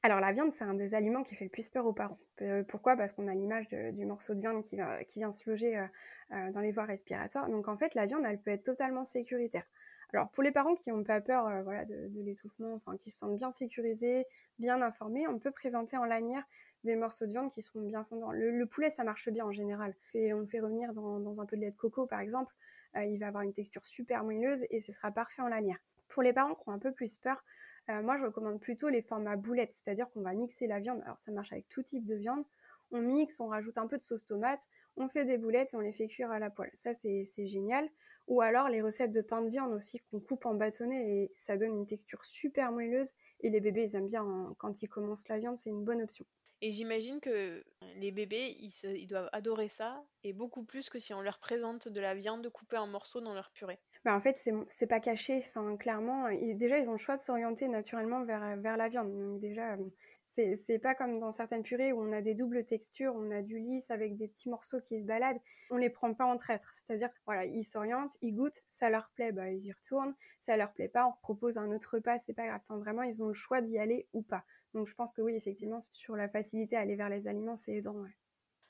Alors 0.03 0.19
la 0.19 0.31
viande, 0.31 0.51
c'est 0.51 0.63
un 0.63 0.75
des 0.75 0.93
aliments 0.93 1.23
qui 1.23 1.35
fait 1.35 1.45
le 1.45 1.49
plus 1.49 1.69
peur 1.69 1.85
aux 1.85 1.93
parents. 1.93 2.19
Euh, 2.41 2.63
pourquoi? 2.63 2.95
Parce 2.95 3.13
qu'on 3.13 3.27
a 3.27 3.33
l'image 3.33 3.67
du 3.69 4.05
morceau 4.05 4.35
de 4.35 4.39
viande 4.39 4.63
qui, 4.63 4.77
vient 5.15 5.31
se 5.31 5.49
loger 5.49 5.77
euh, 5.77 5.85
euh, 6.33 6.51
dans 6.51 6.59
les 6.59 6.71
voies 6.71 6.85
respiratoires. 6.85 7.49
Donc 7.49 7.67
en 7.67 7.77
fait, 7.77 7.95
la 7.95 8.05
viande, 8.05 8.23
elle 8.25 8.39
peut 8.39 8.51
être 8.51 8.63
totalement 8.63 9.05
sécuritaire. 9.05 9.65
Alors 10.13 10.29
pour 10.29 10.43
les 10.43 10.51
parents 10.51 10.75
qui 10.75 10.89
n'ont 10.89 11.03
pas 11.03 11.19
peur 11.19 11.63
voilà, 11.63 11.83
de, 11.83 12.07
de 12.09 12.21
l'étouffement, 12.21 12.75
enfin 12.75 12.95
qui 12.97 13.11
se 13.11 13.17
sentent 13.17 13.37
bien 13.37 13.51
sécurisés, 13.51 14.25
bien 14.59 14.81
informés, 14.81 15.27
on 15.27 15.39
peut 15.39 15.51
présenter 15.51 15.97
en 15.97 16.05
lanière 16.05 16.45
des 16.87 16.95
morceaux 16.95 17.25
de 17.25 17.31
viande 17.31 17.51
qui 17.53 17.61
seront 17.61 17.81
bien 17.81 18.03
fondants. 18.05 18.31
Le, 18.31 18.65
poulet, 18.65 18.89
ça 18.89 19.03
marche 19.03 19.29
bien 19.29 19.45
en 19.45 19.51
général. 19.51 19.93
On 20.15 20.39
le 20.39 20.47
fait 20.47 20.59
revenir 20.59 20.93
dans, 20.93 21.39
un 21.39 21.45
peu 21.45 21.55
de 21.55 21.61
lait 21.61 21.71
de 21.71 21.75
coco, 21.75 22.07
par 22.07 22.19
exemple. 22.19 22.53
Euh, 22.95 23.03
il 23.03 23.19
va 23.19 23.27
avoir 23.27 23.43
une 23.43 23.53
texture 23.53 23.85
super 23.85 24.23
moelleuse 24.23 24.65
et 24.71 24.81
ce 24.81 24.91
sera 24.91 25.11
parfait 25.11 25.41
en 25.41 25.47
lanière. 25.47 25.77
Pour 26.07 26.23
les 26.23 26.33
parents 26.33 26.55
qui 26.55 26.67
ont 26.67 26.71
un 26.71 26.79
peu 26.79 26.91
plus 26.91 27.17
peur, 27.17 27.43
euh, 27.89 28.01
moi 28.01 28.17
je 28.17 28.23
recommande 28.23 28.59
plutôt 28.59 28.89
les 28.89 29.01
formats 29.01 29.35
boulettes, 29.35 29.73
c'est-à-dire 29.73 30.09
qu'on 30.09 30.21
va 30.21 30.33
mixer 30.33 30.67
la 30.67 30.79
viande. 30.79 31.01
Alors 31.03 31.19
ça 31.19 31.31
marche 31.31 31.51
avec 31.51 31.69
tout 31.69 31.83
type 31.83 32.05
de 32.05 32.15
viande. 32.15 32.43
on 32.91 33.01
mixe, 33.01 33.39
on 33.39 33.47
rajoute 33.47 33.77
un 33.77 33.87
peu 33.87 33.97
de 33.97 34.03
sauce 34.03 34.25
tomate, 34.25 34.67
on 34.95 35.07
fait 35.09 35.25
des 35.25 35.37
boulettes 35.37 35.73
et 35.73 35.77
on 35.77 35.81
les 35.81 35.93
fait 35.93 36.07
cuire 36.07 36.31
à 36.31 36.39
la 36.39 36.49
poêle. 36.49 36.71
Ça, 36.73 36.93
c'est 36.93 37.25
génial. 37.47 37.87
Ou 38.27 38.41
alors 38.41 38.67
les 38.67 38.81
recettes 38.81 39.13
de 39.13 39.21
pain 39.21 39.41
de 39.41 39.49
viande 39.49 39.71
aussi 39.71 40.01
qu'on 40.11 40.19
coupe 40.19 40.45
en 40.45 40.53
bâtonnets 40.53 41.09
et 41.09 41.31
ça 41.35 41.55
donne 41.55 41.77
une 41.77 41.87
texture 41.87 42.25
super 42.25 42.71
moelleuse. 42.71 43.13
Et 43.41 43.49
les 43.49 43.61
bébés, 43.61 43.83
ils 43.83 43.95
aiment 43.95 44.09
bien 44.09 44.53
quand 44.57 44.81
ils 44.81 44.89
commencent 44.89 45.27
la 45.29 45.37
viande, 45.37 45.57
c'est 45.59 45.69
une 45.69 45.83
bonne 45.83 46.01
option. 46.01 46.25
Et 46.61 46.71
j'imagine 46.71 47.19
que 47.19 47.63
les 47.95 48.11
bébés, 48.11 48.55
ils, 48.59 49.07
doivent 49.07 49.29
adorer 49.31 49.67
ça, 49.67 50.03
et 50.23 50.33
beaucoup 50.33 50.63
plus 50.63 50.89
que 50.89 50.97
si 50.97 51.13
on 51.13 51.21
leur 51.21 51.37
présente 51.37 51.87
de 51.87 52.01
la 52.01 52.15
viande 52.15 52.49
coupée 52.49 52.77
en 52.77 52.87
morceaux 52.87 53.21
dans 53.21 53.35
leur 53.35 53.51
purée. 53.51 53.79
Bah 54.05 54.15
en 54.15 54.21
fait, 54.21 54.41
c'est 54.69 54.87
pas 54.87 54.99
caché. 54.99 55.45
Enfin, 55.49 55.77
clairement, 55.77 56.27
déjà, 56.55 56.79
ils 56.79 56.87
ont 56.87 56.93
le 56.93 56.97
choix 56.97 57.17
de 57.17 57.21
s'orienter 57.21 57.67
naturellement 57.67 58.23
vers, 58.23 58.77
la 58.77 58.87
viande. 58.87 59.39
Déjà, 59.39 59.77
c'est 60.25 60.79
pas 60.79 60.95
comme 60.95 61.19
dans 61.19 61.31
certaines 61.31 61.63
purées 61.63 61.93
où 61.93 62.01
on 62.01 62.11
a 62.11 62.21
des 62.21 62.33
doubles 62.33 62.65
textures, 62.65 63.13
on 63.15 63.29
a 63.31 63.41
du 63.41 63.59
lisse 63.59 63.91
avec 63.91 64.17
des 64.17 64.27
petits 64.27 64.49
morceaux 64.49 64.79
qui 64.81 64.99
se 64.99 65.05
baladent. 65.05 65.41
On 65.69 65.77
les 65.77 65.89
prend 65.89 66.13
pas 66.13 66.25
en 66.25 66.37
traître. 66.37 66.71
C'est-à-dire, 66.73 67.09
voilà, 67.25 67.45
ils 67.45 67.65
s'orientent, 67.65 68.17
ils 68.21 68.33
goûtent, 68.33 68.61
ça 68.71 68.89
leur 68.89 69.09
plaît, 69.15 69.31
bah, 69.31 69.51
ils 69.51 69.65
y 69.65 69.71
retournent. 69.71 70.15
Ça 70.39 70.57
leur 70.57 70.71
plaît 70.71 70.89
pas, 70.89 71.05
on 71.05 71.13
propose 71.21 71.57
un 71.57 71.71
autre 71.71 71.95
repas, 71.95 72.17
c'est 72.19 72.33
pas 72.33 72.47
grave. 72.47 72.61
Enfin, 72.67 72.79
vraiment, 72.79 73.03
ils 73.03 73.21
ont 73.21 73.27
le 73.27 73.33
choix 73.33 73.61
d'y 73.61 73.77
aller 73.77 74.07
ou 74.13 74.21
pas. 74.21 74.43
Donc, 74.77 74.87
je 74.87 74.93
pense 74.95 75.13
que 75.13 75.21
oui, 75.21 75.35
effectivement, 75.35 75.81
sur 75.91 76.15
la 76.15 76.29
facilité 76.29 76.77
à 76.77 76.81
aller 76.81 76.95
vers 76.95 77.09
les 77.09 77.27
aliments, 77.27 77.57
c'est 77.57 77.73
aidant. 77.73 78.01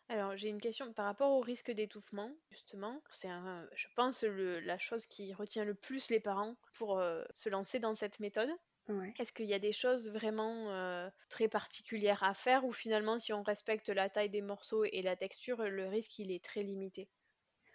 Alors, 0.10 0.36
j'ai 0.36 0.50
une 0.50 0.60
question 0.60 0.92
par 0.94 1.06
rapport 1.06 1.32
au 1.32 1.40
risque 1.40 1.72
d'étouffement, 1.72 2.36
justement. 2.52 3.02
C'est, 3.12 3.30
je 3.74 3.88
pense, 3.96 4.24
la 4.24 4.78
chose 4.78 5.06
qui 5.08 5.34
retient 5.34 5.64
le 5.64 5.76
plus 5.76 6.10
les 6.10 6.20
parents 6.20 6.58
pour 6.74 7.00
euh, 7.00 7.24
se 7.34 7.48
lancer 7.48 7.80
dans 7.80 7.96
cette 7.96 8.20
méthode. 8.20 8.50
Est-ce 9.20 9.34
qu'il 9.34 9.46
y 9.48 9.54
a 9.54 9.60
des 9.60 9.74
choses 9.74 10.10
vraiment 10.12 10.72
euh, 10.72 11.10
très 11.30 11.50
particulières 11.50 12.24
à 12.24 12.34
faire 12.34 12.66
ou 12.66 12.74
finalement 12.74 13.20
si 13.20 13.34
on 13.34 13.44
respecte 13.44 13.90
la 13.90 14.10
taille 14.10 14.30
des 14.32 14.42
morceaux 14.42 14.86
et 14.86 15.02
la 15.02 15.16
texture, 15.18 15.64
le 15.64 15.88
risque 15.88 16.20
il 16.20 16.32
est 16.32 16.44
très 16.44 16.62
limité? 16.62 17.10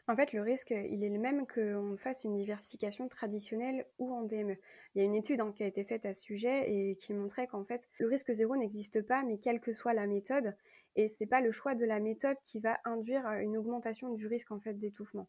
En 0.09 0.17
fait, 0.17 0.33
le 0.33 0.43
risque, 0.43 0.71
il 0.71 1.05
est 1.05 1.09
le 1.09 1.19
même 1.19 1.47
qu'on 1.47 1.97
fasse 1.97 2.25
une 2.25 2.37
diversification 2.37 3.09
traditionnelle 3.09 3.87
ou 3.99 4.13
en 4.13 4.23
DME. 4.23 4.57
Il 4.95 4.99
y 4.99 5.01
a 5.01 5.05
une 5.05 5.15
étude 5.15 5.41
hein, 5.41 5.53
qui 5.55 5.63
a 5.63 5.67
été 5.67 5.85
faite 5.85 6.05
à 6.05 6.13
ce 6.13 6.23
sujet 6.23 6.65
et 6.73 6.97
qui 6.97 7.15
montrait 7.15 7.47
qu'en 7.47 7.65
fait, 7.65 7.89
le 7.99 8.09
risque 8.09 8.33
zéro 8.33 8.57
n'existe 8.57 9.01
pas, 9.07 9.23
mais 9.23 9.39
quelle 9.39 9.61
que 9.61 9.73
soit 9.73 9.95
la 9.95 10.09
méthode, 10.09 10.55
et 10.97 11.09
c'est 11.09 11.27
pas 11.27 11.41
le 11.41 11.53
choix 11.53 11.75
de 11.75 11.85
la 11.85 12.01
méthode 12.01 12.37
qui 12.45 12.59
va 12.59 12.79
induire 12.85 13.27
euh, 13.27 13.39
une 13.39 13.57
augmentation 13.57 14.13
du 14.13 14.27
risque 14.27 14.51
en 14.51 14.61
fait 14.61 14.75
d'étouffement. 14.75 15.29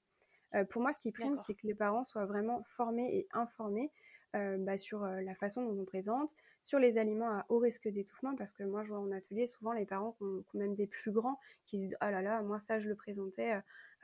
Euh, 0.55 0.65
pour 0.65 0.81
moi, 0.81 0.91
ce 0.91 0.99
qui 0.99 1.12
prime, 1.12 1.38
c'est 1.38 1.53
que 1.53 1.65
les 1.65 1.75
parents 1.75 2.03
soient 2.03 2.25
vraiment 2.25 2.63
formés 2.75 3.15
et 3.15 3.27
informés 3.33 3.91
euh, 4.36 4.58
bah, 4.58 4.80
sur 4.80 5.04
euh, 5.04 5.22
la 5.22 5.36
façon 5.36 5.63
dont 5.63 5.80
on 5.80 5.86
présente, 5.86 6.32
sur 6.63 6.80
les 6.80 6.98
aliments 6.98 7.30
à 7.30 7.46
haut 7.50 7.60
risque 7.60 7.88
d'étouffement, 7.88 8.36
parce 8.36 8.52
que 8.52 8.63
moi 8.63 8.84
je 8.84 8.89
vois 8.89 8.98
en 8.98 9.12
atelier 9.12 9.46
souvent 9.46 9.74
les 9.74 9.86
parents 9.86 10.13
qui 10.13 10.24
ont, 10.24 10.43
même 10.56 10.74
des 10.74 10.88
plus 10.88 11.12
grands 11.12 11.39
qui 11.67 11.78
se 11.78 11.82
disent 11.84 11.98
ah 12.00 12.10
là 12.10 12.24
là, 12.24 12.41
moi 12.41 12.60
ça 12.60 12.80
je 12.80 12.89
le 12.89 12.96
présentais 12.96 13.54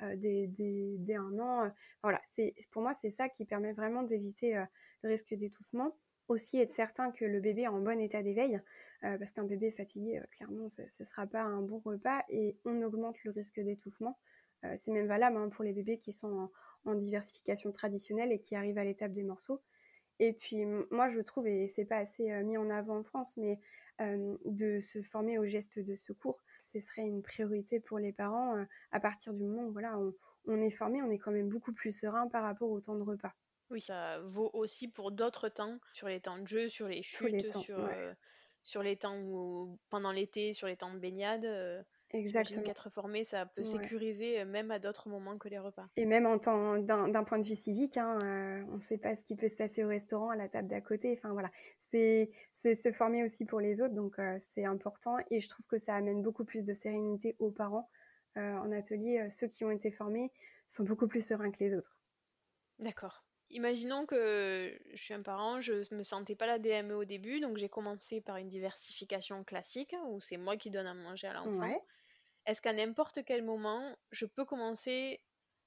euh, 0.04 0.16
dès, 0.18 1.16
un 1.16 1.40
an. 1.40 1.72
Voilà, 2.04 2.22
pour 2.70 2.84
moi 2.84 2.94
c'est 2.94 3.10
ça 3.10 3.28
qui 3.28 3.44
permet 3.44 3.74
vraiment 3.74 4.04
d'éviter 4.04 4.64
le 5.02 5.10
risque 5.10 5.34
d'étouffement. 5.34 5.98
Aussi 6.28 6.60
être 6.60 6.70
certain 6.70 7.10
que 7.12 7.26
le 7.26 7.40
bébé 7.40 7.62
est 7.62 7.68
en 7.68 7.80
bon 7.80 8.00
état 8.00 8.22
d'éveil, 8.22 8.62
parce 9.02 9.32
qu'un 9.32 9.46
bébé 9.46 9.72
fatigué, 9.72 10.22
clairement, 10.38 10.70
ce 10.70 10.84
ne 10.84 11.06
sera 11.06 11.26
pas 11.26 11.42
un 11.42 11.62
bon 11.62 11.82
repas 11.84 12.22
et 12.30 12.56
on 12.66 12.84
augmente 12.84 13.24
le 13.24 13.32
risque 13.32 13.60
d'étouffement. 13.60 14.20
c'est 14.78 14.92
même 14.92 15.08
valable 15.08 15.38
hein, 15.38 15.50
pour 15.50 15.64
les 15.64 15.74
bébés 15.74 15.98
qui 15.98 16.14
sont 16.14 16.52
en, 16.86 16.94
diversification 16.94 17.72
traditionnelle 17.72 18.32
et 18.32 18.40
qui 18.40 18.56
arrivent 18.56 18.78
à 18.78 18.84
l'étape 18.84 19.14
des 19.14 19.24
morceaux. 19.24 19.60
Et 20.20 20.34
puis 20.34 20.66
moi 20.92 21.10
je 21.10 21.22
trouve, 21.22 21.48
et 21.48 21.68
c'est 21.68 21.86
pas 21.86 21.98
assez 21.98 22.30
mis 22.44 22.58
en 22.58 22.70
avant 22.70 22.98
en 22.98 23.04
France, 23.04 23.38
mais 23.38 23.60
de 24.00 24.80
se 24.82 25.02
former 25.02 25.38
aux 25.38 25.46
gestes 25.46 25.80
de 25.80 25.96
secours, 25.96 26.42
ce 26.58 26.80
serait 26.80 27.04
une 27.04 27.22
priorité 27.22 27.80
pour 27.80 28.00
les 28.00 28.14
parents 28.14 28.66
à 28.92 29.00
partir 29.00 29.34
du 29.34 29.44
moment 29.44 29.68
où 29.68 29.72
voilà, 29.72 29.98
on, 30.46 30.62
est 30.62 30.72
formé, 30.72 31.02
on 31.02 31.12
est 31.12 31.18
quand 31.18 31.32
même 31.32 31.50
beaucoup 31.50 31.74
plus 31.74 31.92
serein 31.92 32.28
par 32.28 32.44
rapport 32.44 32.70
au 32.70 32.80
temps 32.80 32.96
de 32.96 33.04
repas. 33.04 33.34
Oui, 33.70 33.82
ça 33.82 34.20
vaut 34.22 34.50
aussi 34.54 34.88
pour 34.88 35.12
d'autres 35.12 35.48
temps, 35.48 35.80
sur 35.94 36.08
les 36.08 36.20
temps 36.20 36.40
de 36.40 36.48
jeu, 36.48 36.70
sur 36.70 36.88
les 36.88 37.04
chutes, 37.04 37.56
sur, 37.58 37.90
sur 38.64 38.84
les 38.84 38.98
temps 38.98 39.20
où, 39.22 39.78
pendant 39.90 40.12
l'été, 40.12 40.54
sur 40.54 40.68
les 40.68 40.78
temps 40.78 40.94
de 40.94 41.00
baignade. 41.00 41.46
Exactement. 42.12 42.64
Qu'être 42.64 42.90
formé, 42.90 43.24
ça 43.24 43.46
peut 43.46 43.64
sécuriser 43.64 44.40
euh, 44.40 44.46
même 44.46 44.72
à 44.72 44.80
d'autres 44.80 45.10
moments 45.10 45.38
que 45.38 45.48
les 45.48 45.60
repas. 45.60 45.88
Et 45.96 46.06
même 46.06 46.26
en 46.26 46.40
temps, 46.40 46.78
d'un, 46.78 47.24
point 47.24 47.38
de 47.38 47.48
vue 47.48 47.56
civique, 47.56 47.98
hein, 47.98 48.18
euh, 48.24 48.64
on 48.70 48.78
ne 48.78 48.82
sait 48.82 48.98
pas 48.98 49.16
ce 49.16 49.24
qui 49.24 49.36
peut 49.36 49.50
se 49.50 49.56
passer 49.56 49.84
au 49.84 49.88
restaurant, 49.88 50.30
à 50.30 50.36
la 50.36 50.50
table 50.50 50.68
d'à 50.68 50.82
côté. 50.82 51.16
Enfin 51.18 51.34
voilà, 51.34 51.52
c'est, 51.92 52.32
se 52.52 52.92
former 52.92 53.24
aussi 53.24 53.46
pour 53.46 53.60
les 53.60 53.82
autres, 53.82 53.94
donc 53.94 54.18
euh, 54.18 54.38
c'est 54.40 54.66
important. 54.66 55.18
Et 55.30 55.40
je 55.40 55.50
trouve 55.50 55.66
que 55.68 55.78
ça 55.78 55.96
amène 55.96 56.22
beaucoup 56.22 56.46
plus 56.46 56.64
de 56.64 56.74
sérénité 56.74 57.36
aux 57.40 57.52
parents 57.52 57.90
en 58.36 58.72
atelier. 58.72 59.28
ceux 59.32 59.48
qui 59.48 59.66
ont 59.66 59.72
été 59.72 59.92
formés 59.92 60.32
sont 60.70 60.84
beaucoup 60.86 61.08
plus 61.08 61.26
sereins 61.26 61.52
que 61.52 61.62
les 61.62 61.76
autres. 61.76 62.00
D'accord. 62.78 63.26
Imaginons 63.50 64.06
que 64.06 64.80
je 64.94 65.02
suis 65.02 65.14
un 65.14 65.24
parent, 65.24 65.60
je 65.60 65.74
ne 65.92 65.98
me 65.98 66.04
sentais 66.04 66.36
pas 66.36 66.46
la 66.46 66.60
DME 66.60 66.94
au 66.94 67.04
début, 67.04 67.42
donc 67.42 67.58
j'ai 67.58 67.68
commencé 67.68 68.22
par 68.22 68.38
une 68.38 68.48
diversification 68.48 69.44
classique 69.44 69.94
où 70.06 70.22
c'est 70.22 70.38
moi 70.38 70.56
qui 70.56 70.70
donne 70.70 70.88
à 70.88 70.94
manger 70.94 71.28
à 71.28 71.34
l'enfant. 71.34 71.84
Est-ce 72.46 72.62
qu'à 72.62 72.74
n'importe 72.74 73.24
quel 73.26 73.44
moment, 73.44 73.96
je 74.12 74.26
peux 74.26 74.46
commencer 74.46 75.22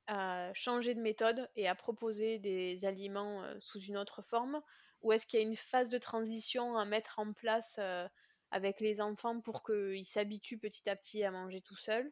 à 0.07 0.51
changer 0.55 0.95
de 0.95 1.01
méthode 1.01 1.49
et 1.55 1.69
à 1.69 1.75
proposer 1.75 2.39
des 2.39 2.85
aliments 2.85 3.43
euh, 3.45 3.55
sous 3.61 3.81
une 3.81 3.97
autre 3.97 4.23
forme? 4.23 4.61
Ou 5.03 5.13
est-ce 5.13 5.27
qu'il 5.27 5.41
y 5.41 5.43
a 5.43 5.47
une 5.47 5.57
phase 5.57 5.89
de 5.89 5.99
transition 5.99 6.77
à 6.77 6.85
mettre 6.85 7.19
en 7.19 7.33
place 7.33 7.77
euh, 7.79 8.07
avec 8.51 8.81
les 8.81 9.01
enfants 9.01 9.41
pour 9.41 9.65
qu'ils 9.65 10.05
s'habituent 10.05 10.59
petit 10.59 10.89
à 10.89 10.97
petit 10.97 11.25
à 11.25 11.31
manger 11.31 11.61
tout 11.61 11.77
seuls 11.77 12.11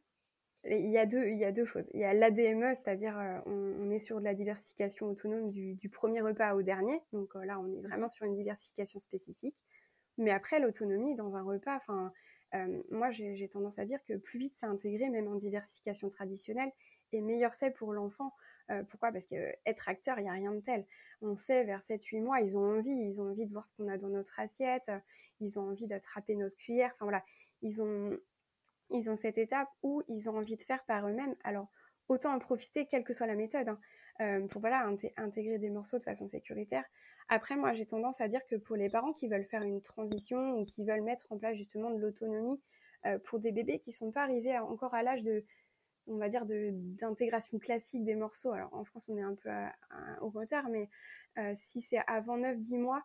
il 0.65 0.91
y, 0.91 0.99
a 0.99 1.07
deux, 1.07 1.27
il 1.27 1.39
y 1.39 1.47
a 1.47 1.53
deux 1.53 1.65
choses. 1.65 1.87
Il 1.95 2.01
y 2.01 2.05
a 2.05 2.13
l'ADME, 2.13 2.75
c'est-à-dire 2.75 3.19
euh, 3.19 3.39
on, 3.47 3.91
est 3.91 3.99
sur 3.99 4.19
de 4.19 4.25
la 4.25 4.35
diversification 4.35 5.07
autonome 5.07 5.51
du, 5.51 5.89
premier 5.89 6.21
repas 6.21 6.55
au 6.55 6.61
dernier. 6.61 7.01
Donc 7.15 7.35
là, 7.35 7.59
on 7.59 7.67
est 7.73 7.81
vraiment 7.81 8.09
sur 8.09 8.27
une 8.27 8.37
diversification 8.37 9.01
spécifique. 9.01 9.57
Mais 10.19 10.31
après, 10.31 10.61
l'autonomie 10.61 11.17
dans 11.17 11.35
un 11.35 11.43
repas, 11.43 11.77
enfin, 11.77 12.13
euh, 12.55 12.83
moi, 12.91 13.11
j'ai 13.11 13.49
tendance 13.49 13.79
à 13.79 13.85
dire 13.85 14.03
que 14.05 14.15
plus 14.15 14.39
vite 14.39 14.55
c'est 14.57 14.67
intégré, 14.67 15.09
même 15.09 15.29
en 15.29 15.37
diversification 15.37 16.09
traditionnelle, 16.09 16.73
et 17.13 17.21
meilleur 17.21 17.55
c'est 17.55 17.71
pour 17.71 17.93
l'enfant. 17.93 18.33
Euh, 18.71 18.83
pourquoi? 18.85 19.13
Parce 19.13 19.27
qu'être 19.27 19.89
acteur, 19.89 20.19
il 20.19 20.23
n'y 20.23 20.29
a 20.29 20.33
rien 20.33 20.53
de 20.53 20.61
tel. 20.61 20.87
On 21.23 21.37
sait, 21.37 21.65
vers 21.65 21.81
7-8 21.81 22.21
mois, 22.21 22.41
ils 22.41 22.57
ont 22.57 22.79
envie, 22.79 22.91
ils 22.91 23.21
ont 23.21 23.31
envie 23.31 23.47
de 23.47 23.53
voir 23.53 23.67
ce 23.69 23.75
qu'on 23.75 23.89
a 23.89 23.99
dans 23.99 24.09
notre 24.09 24.39
assiette, 24.39 24.91
ils 25.41 25.59
ont 25.59 25.69
envie 25.69 25.87
d'attraper 25.87 26.35
notre 26.35 26.57
cuillère, 26.57 26.93
enfin 26.95 27.05
voilà, 27.05 27.25
ils 27.63 27.83
ont, 27.83 28.19
ils 28.91 29.11
ont 29.11 29.17
cette 29.17 29.39
étape 29.39 29.69
où 29.83 30.03
ils 30.09 30.29
ont 30.29 30.37
envie 30.37 30.57
de 30.57 30.63
faire 30.63 30.85
par 30.85 31.09
eux-mêmes. 31.09 31.37
Alors, 31.45 31.69
autant 32.09 32.35
en 32.35 32.39
profiter, 32.39 32.87
quelle 32.87 33.05
que 33.05 33.13
soit 33.13 33.27
la 33.27 33.35
méthode, 33.35 33.69
hein, 33.69 33.81
euh, 34.21 34.47
pour 34.49 34.61
voilà, 34.61 34.87
intégrer 35.17 35.59
des 35.59 35.71
morceaux 35.71 35.99
de 35.99 36.05
façon 36.05 36.29
sécuritaire. 36.29 36.85
Après, 37.33 37.55
moi, 37.55 37.73
j'ai 37.75 37.87
tendance 37.87 38.21
à 38.21 38.27
dire 38.27 38.45
que 38.49 38.57
pour 38.57 38.75
les 38.75 38.91
parents 38.91 39.13
qui 39.13 39.29
veulent 39.29 39.45
faire 39.45 39.63
une 39.63 39.81
transition 39.81 40.59
ou 40.59 40.65
qui 40.65 40.85
veulent 40.85 41.03
mettre 41.03 41.31
en 41.31 41.39
place 41.39 41.57
justement 41.57 41.91
de 41.91 41.99
l'autonomie 41.99 42.61
euh, 43.07 43.21
pour 43.21 43.39
des 43.39 43.53
bébés 43.53 43.79
qui 43.79 43.91
ne 43.91 43.95
sont 43.95 44.11
pas 44.11 44.25
arrivés 44.25 44.59
encore 44.59 44.95
à 44.95 45.05
l'âge 45.05 45.23
de, 45.23 45.45
on 46.09 46.17
va 46.17 46.29
dire, 46.29 46.45
d'intégration 46.45 47.61
classique 47.61 48.05
des 48.05 48.17
morceaux. 48.17 48.51
Alors 48.51 48.75
en 48.75 48.85
France, 48.85 49.09
on 49.09 49.17
est 49.17 49.23
un 49.23 49.37
peu 49.37 49.49
au 50.21 50.31
retard, 50.31 50.69
mais 50.71 50.91
euh, 51.39 51.53
si 51.55 51.81
c'est 51.81 52.01
avant 52.09 52.37
9-10 52.37 52.79
mois, 52.79 53.05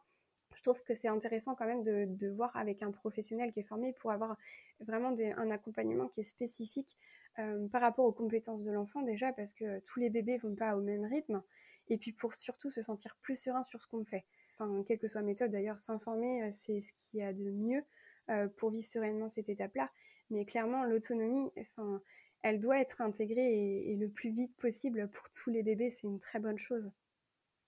je 0.55 0.63
trouve 0.63 0.81
que 0.81 0.95
c'est 0.95 1.07
intéressant 1.07 1.53
quand 1.53 1.67
même 1.67 1.83
de, 1.83 2.29
voir 2.29 2.55
avec 2.57 2.81
un 2.81 2.91
professionnel 2.91 3.51
qui 3.51 3.59
est 3.59 3.67
formé 3.67 3.93
pour 3.93 4.11
avoir 4.11 4.37
vraiment 4.79 5.15
un 5.37 5.51
accompagnement 5.51 6.07
qui 6.07 6.21
est 6.21 6.25
spécifique 6.25 6.97
euh, 7.37 7.67
par 7.67 7.81
rapport 7.81 8.05
aux 8.05 8.11
compétences 8.11 8.63
de 8.63 8.71
l'enfant 8.71 9.03
déjà, 9.03 9.33
parce 9.33 9.53
que 9.53 9.81
tous 9.81 9.99
les 9.99 10.09
bébés 10.09 10.37
vont 10.37 10.55
pas 10.55 10.75
au 10.75 10.81
même 10.81 11.05
rythme 11.05 11.43
et 11.87 11.97
puis 11.97 12.11
pour 12.11 12.35
surtout 12.35 12.69
se 12.69 12.81
sentir 12.81 13.15
plus 13.21 13.35
serein 13.35 13.63
sur 13.63 13.81
ce 13.81 13.87
qu'on 13.87 14.05
fait. 14.05 14.25
Enfin, 14.57 14.83
quelle 14.87 14.99
que 14.99 15.07
soit 15.07 15.21
la 15.21 15.27
méthode, 15.27 15.51
d'ailleurs, 15.51 15.79
s'informer, 15.79 16.43
euh, 16.43 16.49
c'est 16.53 16.81
ce 16.81 16.91
qu'il 17.01 17.19
y 17.19 17.23
a 17.23 17.33
de 17.33 17.51
mieux 17.51 17.83
euh, 18.29 18.47
pour 18.57 18.71
vivre 18.71 18.87
sereinement 18.87 19.29
cette 19.29 19.49
étape-là. 19.49 19.91
Mais 20.29 20.45
clairement, 20.45 20.83
l'autonomie, 20.83 21.51
enfin, 21.57 22.01
elle 22.41 22.59
doit 22.59 22.79
être 22.79 23.01
intégrée 23.01 23.89
et, 23.89 23.95
le 23.95 24.09
plus 24.09 24.31
vite 24.31 24.55
possible 24.57 25.09
pour 25.09 25.29
tous 25.31 25.49
les 25.49 25.63
bébés, 25.63 25.89
c'est 25.89 26.07
une 26.07 26.19
très 26.19 26.39
bonne 26.39 26.57
chose. 26.57 26.89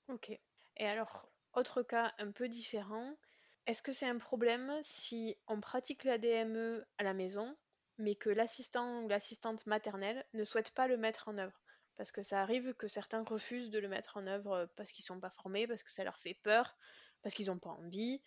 Ok. 0.08 0.30
Et 0.77 0.86
alors, 0.86 1.30
autre 1.53 1.84
cas 1.84 2.13
un 2.19 2.32
peu 2.32 2.47
différent, 2.47 3.17
est-ce 3.65 3.82
que 3.82 3.91
c'est 3.91 4.08
un 4.08 4.17
problème 4.17 4.71
si 4.82 5.36
on 5.47 5.60
pratique 5.60 6.03
la 6.03 6.17
DME 6.17 6.86
à 6.97 7.03
la 7.03 7.13
maison, 7.13 7.58
mais 7.97 8.15
que 8.15 8.30
l'assistant 8.30 9.03
ou 9.03 9.08
l'assistante 9.08 9.65
maternelle 9.65 10.25
ne 10.34 10.43
souhaite 10.43 10.71
pas 10.71 10.88
le 10.88 10.97
mettre 10.97 11.27
en 11.27 11.38
œuvre? 11.38 11.60
Parce 11.98 12.12
que 12.12 12.24
ça 12.24 12.42
arrive 12.42 12.74
que 12.76 12.88
certains 12.88 13.24
refusent 13.24 13.70
de 13.72 13.80
le 13.80 13.88
mettre 13.90 14.18
en 14.18 14.28
œuvre 14.28 14.54
euh, 14.54 14.68
parce 14.76 14.92
qu'ils 14.92 15.06
sont 15.06 15.20
pas 15.20 15.30
formés, 15.32 15.68
parce 15.68 15.84
que 15.84 15.92
ça 15.92 16.04
leur 16.04 16.18
fait 16.20 16.36
peur, 16.44 16.78
parce 17.22 17.36
qu'ils 17.36 17.48
n'ont 17.48 17.60
pas 17.60 17.72
envie. 17.72 18.22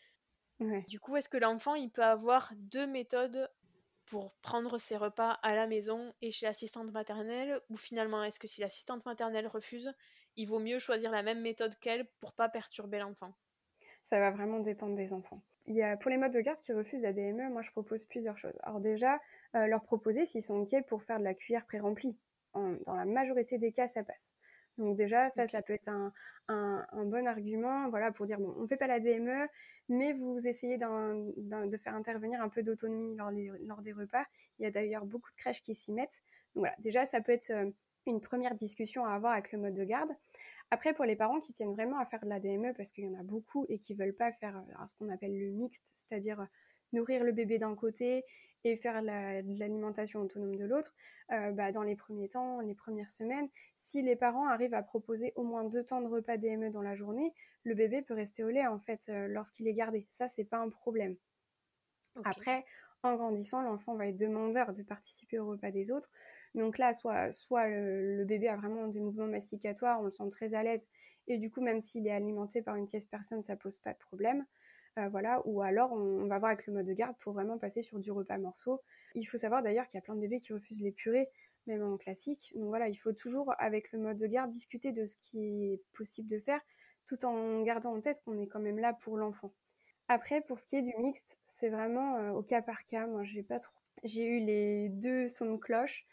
Du 0.88 1.00
coup, 1.00 1.16
est-ce 1.16 1.30
que 1.30 1.38
l'enfant 1.38 1.74
il 1.74 1.90
peut 1.90 2.04
avoir 2.04 2.52
deux 2.56 2.86
méthodes 2.86 3.50
pour 4.06 4.34
prendre 4.42 4.78
ses 4.78 4.96
repas 4.98 5.32
à 5.42 5.54
la 5.54 5.66
maison 5.66 6.14
et 6.20 6.32
chez 6.32 6.46
l'assistante 6.46 6.92
maternelle? 6.92 7.60
Ou 7.70 7.76
finalement 7.78 8.22
est-ce 8.24 8.38
que 8.40 8.46
si 8.48 8.60
l'assistante 8.60 9.06
maternelle 9.06 9.46
refuse, 9.48 9.92
il 10.36 10.46
vaut 10.48 10.60
mieux 10.60 10.78
choisir 10.78 11.12
la 11.12 11.22
même 11.22 11.40
méthode 11.40 11.76
qu'elle 11.80 12.06
pour 12.20 12.34
pas 12.34 12.48
perturber 12.50 12.98
l'enfant? 12.98 13.34
Ça 14.02 14.18
va 14.20 14.30
vraiment 14.30 14.60
dépendre 14.60 14.94
des 14.94 15.14
enfants. 15.14 15.42
il 15.66 15.74
y 15.74 15.82
a, 15.82 15.96
pour 15.96 16.10
les 16.10 16.18
modes 16.18 16.32
de 16.32 16.40
garde 16.40 16.60
qui 16.60 16.72
refusent 16.74 17.00
la 17.02 17.14
DME, 17.14 17.48
moi 17.48 17.62
je 17.62 17.70
propose 17.70 18.04
plusieurs 18.04 18.36
choses. 18.36 18.58
Alors 18.62 18.80
déjà, 18.80 19.18
euh, 19.56 19.66
leur 19.66 19.82
proposer 19.84 20.26
s'ils 20.26 20.42
sont 20.42 20.56
OK 20.56 20.74
pour 20.86 21.02
faire 21.02 21.18
de 21.18 21.24
la 21.24 21.32
cuillère 21.34 21.64
pré-remplie. 21.64 22.14
Dans 22.54 22.94
la 22.94 23.04
majorité 23.04 23.58
des 23.58 23.72
cas, 23.72 23.88
ça 23.88 24.02
passe. 24.02 24.34
Donc 24.78 24.96
déjà, 24.96 25.28
ça, 25.30 25.46
ça 25.46 25.62
peut 25.62 25.74
être 25.74 25.88
un, 25.88 26.12
un, 26.48 27.04
bon 27.04 27.26
argument 27.26 27.88
voilà, 27.90 28.12
pour 28.12 28.26
dire, 28.26 28.38
bon, 28.38 28.54
on 28.56 28.62
ne 28.62 28.66
fait 28.66 28.76
pas 28.76 28.86
la 28.86 29.00
DME, 29.00 29.46
mais 29.88 30.12
vous 30.12 30.46
essayez 30.46 30.78
de 30.78 31.76
faire 31.78 31.94
intervenir 31.94 32.40
un 32.42 32.48
peu 32.48 32.62
d'autonomie 32.62 33.16
lors, 33.16 33.30
lors, 33.66 33.82
des 33.82 33.92
repas. 33.92 34.24
Il 34.58 34.62
y 34.62 34.66
a 34.66 34.70
d'ailleurs 34.70 35.04
beaucoup 35.04 35.30
de 35.30 35.36
crèches 35.36 35.62
qui 35.62 35.74
s'y 35.74 35.92
mettent. 35.92 36.08
Donc 36.54 36.62
voilà, 36.62 36.74
déjà, 36.78 37.06
ça 37.06 37.20
peut 37.20 37.32
être 37.32 37.50
euh, 37.50 37.70
une 38.06 38.20
première 38.20 38.54
discussion 38.54 39.04
à 39.04 39.14
avoir 39.14 39.32
avec 39.32 39.52
le 39.52 39.58
mode 39.58 39.74
de 39.74 39.84
garde. 39.84 40.10
Après, 40.70 40.94
pour 40.94 41.04
les 41.04 41.16
parents 41.16 41.40
qui 41.40 41.52
tiennent 41.52 41.72
vraiment 41.72 41.98
à 41.98 42.06
faire 42.06 42.20
de 42.20 42.28
la 42.28 42.40
DME, 42.40 42.72
parce 42.74 42.92
qu'il 42.92 43.04
y 43.04 43.08
en 43.08 43.18
a 43.18 43.22
beaucoup 43.22 43.66
et 43.68 43.78
qui 43.78 43.94
veulent 43.94 44.14
pas 44.14 44.32
faire 44.32 44.56
euh, 44.56 44.86
ce 44.88 44.94
qu'on 44.96 45.08
appelle 45.10 45.38
le 45.38 45.50
mixte, 45.50 45.84
c'est-à-dire 45.96 46.40
euh, 46.40 46.46
nourrir 46.92 47.24
le 47.24 47.32
bébé 47.32 47.58
d'un 47.58 47.74
côté 47.74 48.24
et 48.64 48.76
faire 48.76 49.02
de 49.02 49.58
l'alimentation 49.58 50.20
autonome 50.20 50.56
de 50.56 50.64
l'autre, 50.64 50.94
euh, 51.32 51.50
bah, 51.52 51.72
dans 51.72 51.82
les 51.82 51.96
premiers 51.96 52.28
temps, 52.28 52.60
les 52.60 52.74
premières 52.74 53.10
semaines, 53.10 53.48
si 53.78 54.02
les 54.02 54.16
parents 54.16 54.48
arrivent 54.48 54.74
à 54.74 54.82
proposer 54.82 55.32
au 55.36 55.42
moins 55.42 55.64
deux 55.64 55.84
temps 55.84 56.00
de 56.00 56.08
repas 56.08 56.36
DME 56.36 56.70
dans 56.70 56.82
la 56.82 56.94
journée, 56.94 57.32
le 57.64 57.74
bébé 57.74 58.02
peut 58.02 58.14
rester 58.14 58.44
au 58.44 58.50
lait 58.50 58.66
en 58.66 58.78
fait 58.78 59.02
lorsqu'il 59.08 59.68
est 59.68 59.74
gardé. 59.74 60.06
Ça, 60.10 60.28
c'est 60.28 60.44
pas 60.44 60.58
un 60.58 60.70
problème. 60.70 61.16
Après, 62.24 62.64
en 63.02 63.16
grandissant, 63.16 63.62
l'enfant 63.62 63.94
va 63.94 64.06
être 64.06 64.16
demandeur 64.16 64.72
de 64.72 64.82
participer 64.82 65.38
au 65.38 65.46
repas 65.46 65.70
des 65.70 65.90
autres. 65.90 66.10
Donc 66.54 66.78
là, 66.78 66.92
soit, 66.92 67.32
soit 67.32 67.68
le, 67.68 68.24
bébé 68.24 68.48
a 68.48 68.56
vraiment 68.56 68.88
des 68.88 69.00
mouvements 69.00 69.26
masticatoires, 69.26 70.00
on 70.00 70.04
le 70.04 70.10
sent 70.10 70.28
très 70.30 70.54
à 70.54 70.62
l'aise, 70.62 70.86
et 71.28 71.38
du 71.38 71.50
coup, 71.50 71.60
même 71.60 71.80
s'il 71.80 72.06
est 72.06 72.12
alimenté 72.12 72.60
par 72.60 72.76
une 72.76 72.86
tierce 72.86 73.06
personne, 73.06 73.42
ça 73.42 73.56
pose 73.56 73.78
pas 73.78 73.92
de 73.92 73.98
problème. 73.98 74.44
Euh, 75.00 75.08
voilà, 75.08 75.40
ou 75.44 75.62
alors 75.62 75.92
on, 75.92 76.26
va 76.26 76.38
voir 76.38 76.52
avec 76.52 76.66
le 76.66 76.72
mode 76.72 76.86
de 76.86 76.92
garde 76.92 77.16
pour 77.20 77.32
vraiment 77.32 77.58
passer 77.58 77.82
sur 77.82 77.98
du 77.98 78.10
repas 78.10 78.38
morceau. 78.38 78.80
Il 79.14 79.24
faut 79.24 79.38
savoir 79.38 79.62
d'ailleurs 79.62 79.86
qu'il 79.88 79.96
y 79.96 79.98
a 79.98 80.02
plein 80.02 80.14
de 80.14 80.20
bébés 80.20 80.40
qui 80.40 80.52
refusent 80.52 80.82
les 80.82 80.92
purées, 80.92 81.28
même 81.66 81.82
en 81.82 81.96
classique. 81.96 82.52
Donc 82.54 82.68
voilà, 82.68 82.88
il 82.88 82.96
faut 82.96 83.12
toujours, 83.12 83.54
avec 83.58 83.92
le 83.92 83.98
mode 83.98 84.18
de 84.18 84.26
garde, 84.26 84.50
discuter 84.50 84.92
de 84.92 85.06
ce 85.06 85.16
qui 85.24 85.72
est 85.72 85.82
possible 85.96 86.28
de 86.28 86.38
faire, 86.38 86.60
tout 87.06 87.24
en 87.24 87.62
gardant 87.62 87.94
en 87.94 88.00
tête 88.00 88.20
qu'on 88.24 88.38
est 88.38 88.46
quand 88.46 88.60
même 88.60 88.78
là 88.78 88.92
pour 88.92 89.16
l'enfant. 89.16 89.52
Après, 90.08 90.40
pour 90.40 90.58
ce 90.58 90.66
qui 90.66 90.76
est 90.76 90.82
du 90.82 90.94
mixte, 90.98 91.38
c'est 91.46 91.68
vraiment 91.68 92.16
euh, 92.16 92.30
au 92.32 92.42
cas 92.42 92.62
par 92.62 92.84
cas. 92.86 93.06
Moi, 93.06 93.22
j'ai 93.24 93.42
pas 93.42 93.60
trop. 93.60 93.74
J'ai 94.02 94.24
eu 94.24 94.40
les 94.40 94.88
deux 94.88 95.28
sons 95.28 95.52
de 95.52 95.56
cloche. 95.56 96.06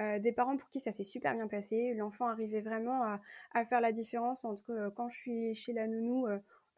Euh, 0.00 0.18
des 0.18 0.32
parents 0.32 0.56
pour 0.56 0.68
qui 0.70 0.80
ça 0.80 0.90
s'est 0.90 1.04
super 1.04 1.34
bien 1.34 1.46
passé. 1.46 1.94
L'enfant 1.94 2.26
arrivait 2.26 2.62
vraiment 2.62 3.04
à, 3.52 3.64
faire 3.66 3.80
la 3.80 3.92
différence 3.92 4.44
entre 4.44 4.92
quand 4.96 5.08
je 5.08 5.16
suis 5.16 5.54
chez 5.54 5.72
la 5.72 5.86
nounou, 5.86 6.26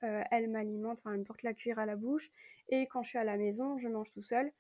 elle 0.02 0.48
m'alimente, 0.50 0.98
enfin 0.98 1.12
elle 1.12 1.20
me 1.20 1.24
porte 1.24 1.42
la 1.42 1.54
cuillère 1.54 1.78
à 1.78 1.86
la 1.86 1.96
bouche, 1.96 2.30
et 2.68 2.86
quand 2.86 3.02
je 3.02 3.10
suis 3.10 3.18
à 3.18 3.24
la 3.24 3.36
maison, 3.36 3.78
je 3.78 3.88
mange 3.88 4.10
tout 4.12 4.22
seul. 4.22 4.52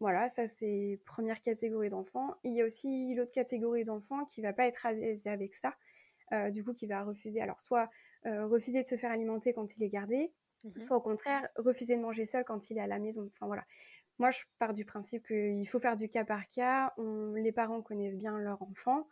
Voilà, 0.00 0.28
ça 0.28 0.48
c'est 0.48 1.00
première 1.04 1.40
catégorie 1.42 1.90
d'enfants. 1.90 2.34
Il 2.42 2.54
y 2.54 2.62
a 2.62 2.64
aussi 2.64 3.14
l'autre 3.14 3.32
catégorie 3.32 3.84
d'enfants 3.84 4.24
qui 4.26 4.42
va 4.42 4.52
pas 4.52 4.66
être 4.66 4.86
à 4.86 4.92
l'aise 4.92 5.26
avec 5.26 5.54
ça, 5.54 5.74
du 6.50 6.64
coup 6.64 6.72
qui 6.72 6.86
va 6.86 7.04
refuser. 7.04 7.40
Alors 7.40 7.60
soit 7.60 7.90
refuser 8.24 8.82
de 8.82 8.88
se 8.88 8.96
faire 8.96 9.12
alimenter 9.12 9.52
quand 9.52 9.76
il 9.76 9.82
est 9.82 9.88
gardé, 9.88 10.32
Mmh 10.64 10.80
soit 10.80 10.96
au 10.96 11.00
contraire 11.00 11.46
refuser 11.56 11.96
de 11.96 12.00
manger 12.00 12.26
seul 12.26 12.44
quand 12.44 12.70
il 12.70 12.78
est 12.78 12.80
à 12.80 12.86
la 12.86 12.98
maison. 12.98 13.30
Enfin 13.34 13.46
voilà. 13.46 13.64
Moi, 14.18 14.30
je 14.30 14.40
pars 14.58 14.72
du 14.72 14.84
principe 14.84 15.26
qu'il 15.26 15.68
faut 15.68 15.80
faire 15.80 15.96
du 15.96 16.08
cas 16.08 16.24
par 16.24 16.48
cas. 16.50 16.94
les 17.34 17.52
parents 17.52 17.82
connaissent 17.82 18.16
bien 18.16 18.38
leur 18.38 18.62
enfant. 18.62 19.08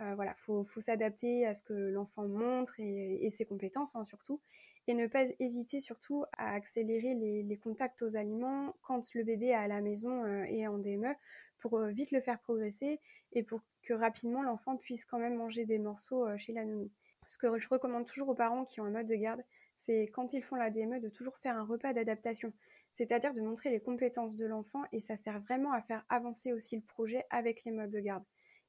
Euh, 0.00 0.14
voilà, 0.14 0.34
faut, 0.36 0.64
faut 0.64 0.80
s'adapter 0.80 1.46
à 1.46 1.54
ce 1.54 1.62
que 1.62 1.72
l'enfant 1.72 2.26
montre 2.26 2.74
et, 2.78 3.30
ses 3.30 3.44
compétences 3.44 3.94
hein, 3.94 4.04
surtout, 4.04 4.40
et 4.88 4.94
ne 4.94 5.06
pas 5.06 5.24
hésiter 5.38 5.80
surtout 5.80 6.24
à 6.36 6.54
accélérer 6.54 7.14
les, 7.14 7.56
contacts 7.58 8.02
aux 8.02 8.16
aliments 8.16 8.74
quand 8.82 9.14
le 9.14 9.22
bébé 9.22 9.46
est 9.46 9.54
à 9.54 9.68
la 9.68 9.80
maison 9.80 10.24
euh, 10.24 10.44
et 10.44 10.66
en 10.66 10.78
DME 10.78 11.14
pour 11.60 11.78
euh, 11.78 11.90
vite 11.90 12.10
le 12.10 12.20
faire 12.20 12.40
progresser 12.40 12.98
et 13.32 13.42
pour 13.42 13.60
que 13.82 13.94
rapidement 13.94 14.42
l'enfant 14.42 14.76
puisse 14.76 15.04
quand 15.04 15.18
même 15.18 15.36
manger 15.36 15.64
des 15.64 15.78
morceaux 15.78 16.26
chez 16.38 16.52
la 16.52 16.64
nounou. 16.64 16.90
Ce 17.24 17.38
que 17.38 17.58
je 17.58 17.68
recommande 17.68 18.06
toujours 18.06 18.30
aux 18.30 18.34
parents 18.34 18.64
qui 18.64 18.80
ont 18.80 18.84
un 18.84 18.90
mode 18.90 19.06
de 19.06 19.14
garde, 19.14 19.42
c'est 19.78 20.08
quand 20.12 20.32
ils 20.32 20.42
font 20.42 20.56
la 20.56 20.70
DME 20.70 21.00
de 21.00 21.08
toujours 21.08 21.36
faire 21.38 21.56
un 21.56 21.64
repas 21.64 21.92
d'adaptation, 21.92 22.52
c'est-à-dire 22.90 23.34
de 23.34 23.40
montrer 23.40 23.70
les 23.70 23.80
compétences 23.80 24.36
de 24.36 24.46
l'enfant 24.46 24.82
et 24.92 25.00
ça 25.00 25.16
sert 25.16 25.40
vraiment 25.40 25.72
à 25.72 25.82
faire 25.82 26.04
avancer 26.08 26.52
aussi 26.52 26.76
le 26.76 26.82
projet 26.82 27.24
avec 27.30 27.64
les 27.64 27.72
modes 27.72 27.90
de 27.90 28.00
garde. 28.00 28.24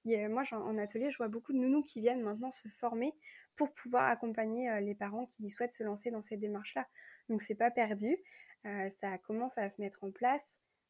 moi, 0.05 0.43
en 0.51 0.77
atelier, 0.77 1.11
je 1.11 1.17
vois 1.17 1.27
beaucoup 1.27 1.53
de 1.53 1.57
nounous 1.57 1.83
qui 1.83 2.01
viennent 2.01 2.21
maintenant 2.21 2.51
se 2.51 2.67
former 2.79 3.13
pour 3.55 3.73
pouvoir 3.73 4.09
accompagner 4.09 4.81
les 4.81 4.95
parents 4.95 5.27
qui 5.37 5.49
souhaitent 5.49 5.73
se 5.73 5.83
lancer 5.83 6.11
dans 6.11 6.21
cette 6.21 6.39
démarche-là. 6.39 6.87
Donc, 7.29 7.41
c'est 7.41 7.55
pas 7.55 7.71
perdu. 7.71 8.17
Ça 8.63 9.17
commence 9.19 9.57
à 9.57 9.69
se 9.69 9.79
mettre 9.79 10.03
en 10.03 10.11
place. 10.11 10.43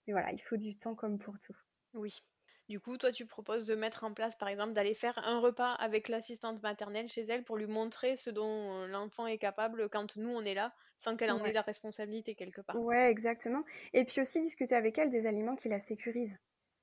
Mais 0.07 0.13
voilà, 0.13 0.31
il 0.31 0.41
faut 0.41 0.57
du 0.57 0.77
temps 0.77 0.95
comme 0.95 1.17
pour 1.17 1.39
tout. 1.39 1.55
Oui, 1.93 2.23
du 2.69 2.79
coup, 2.79 2.97
toi, 2.97 3.11
tu 3.11 3.25
proposes 3.25 3.65
de 3.65 3.75
mettre 3.75 4.05
en 4.05 4.13
place, 4.13 4.37
par 4.37 4.47
exemple, 4.47 4.73
d'aller 4.73 4.93
faire 4.93 5.19
un 5.25 5.39
repas 5.39 5.73
avec 5.73 6.07
l'assistante 6.07 6.61
maternelle 6.63 7.07
chez 7.09 7.23
elle 7.23 7.43
pour 7.43 7.57
lui 7.57 7.67
montrer 7.67 8.15
ce 8.15 8.29
dont 8.29 8.87
l'enfant 8.87 9.27
est 9.27 9.37
capable 9.37 9.89
quand 9.89 10.15
nous, 10.15 10.29
on 10.29 10.41
est 10.41 10.53
là, 10.53 10.73
sans 10.97 11.17
qu'elle 11.17 11.31
en 11.31 11.43
ait 11.43 11.51
la 11.51 11.61
responsabilité 11.61 12.35
quelque 12.35 12.61
part. 12.61 12.79
Ouais, 12.79 13.11
exactement. 13.11 13.63
Et 13.91 14.05
puis 14.05 14.21
aussi 14.21 14.41
discuter 14.41 14.75
avec 14.75 14.97
elle 14.97 15.09
des 15.09 15.27
aliments 15.27 15.57
qui 15.57 15.67
la 15.67 15.81
sécurisent. 15.81 16.37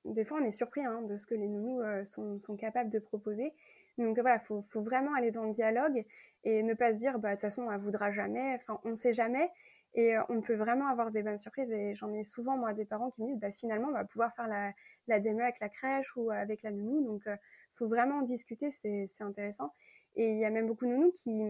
Des 0.05 0.23
fois, 0.23 0.39
on 0.39 0.45
est 0.45 0.51
surpris 0.51 0.85
hein, 0.85 1.01
de 1.01 1.17
ce 1.17 1.25
que 1.25 1.35
les 1.35 1.47
nounous 1.47 1.81
euh, 1.81 2.05
sont, 2.05 2.57
capables 2.57 2.91
de 2.91 2.99
proposer. 2.99 3.53
Donc 3.97 4.19
voilà, 4.19 4.37
il 4.37 4.45
faut, 4.45 4.61
faut, 4.61 4.81
vraiment 4.81 5.13
aller 5.13 5.31
dans 5.31 5.43
le 5.43 5.51
dialogue 5.51 6.05
et 6.43 6.63
ne 6.63 6.73
pas 6.73 6.93
se 6.93 6.97
dire, 6.97 7.19
bah, 7.19 7.29
de 7.29 7.33
toute 7.35 7.41
façon, 7.41 7.71
elle 7.71 7.79
voudra 7.79 8.11
jamais. 8.11 8.55
Enfin, 8.55 8.79
on 8.83 8.89
ne 8.91 8.95
sait 8.95 9.13
jamais. 9.13 9.49
Et 9.93 10.15
euh, 10.15 10.23
on 10.29 10.41
peut 10.41 10.55
vraiment 10.55 10.87
avoir 10.87 11.11
des 11.11 11.21
bonnes 11.23 11.37
surprises. 11.37 11.71
Et 11.71 11.93
j'en 11.93 12.11
ai 12.13 12.23
souvent, 12.23 12.57
moi, 12.57 12.73
des 12.73 12.85
parents 12.85 13.11
qui 13.11 13.21
me 13.21 13.27
disent, 13.27 13.39
bah, 13.39 13.51
finalement, 13.51 13.89
on 13.89 13.93
va 13.93 14.05
pouvoir 14.05 14.33
faire 14.35 14.47
la, 14.47 14.71
la 15.07 15.19
démo 15.19 15.41
avec 15.41 15.59
la 15.59 15.69
crèche 15.69 16.15
ou 16.15 16.31
avec 16.31 16.63
la 16.63 16.71
nounou. 16.71 17.05
Donc, 17.05 17.23
il 17.25 17.31
euh, 17.31 17.35
faut 17.75 17.87
vraiment 17.87 18.19
en 18.19 18.21
discuter, 18.21 18.71
c'est 18.71 19.07
intéressant. 19.19 19.73
Et 20.15 20.31
il 20.31 20.39
y 20.39 20.45
a 20.45 20.49
même 20.49 20.67
beaucoup 20.67 20.85
de 20.85 20.91
nounous 20.91 21.11
qui, 21.13 21.41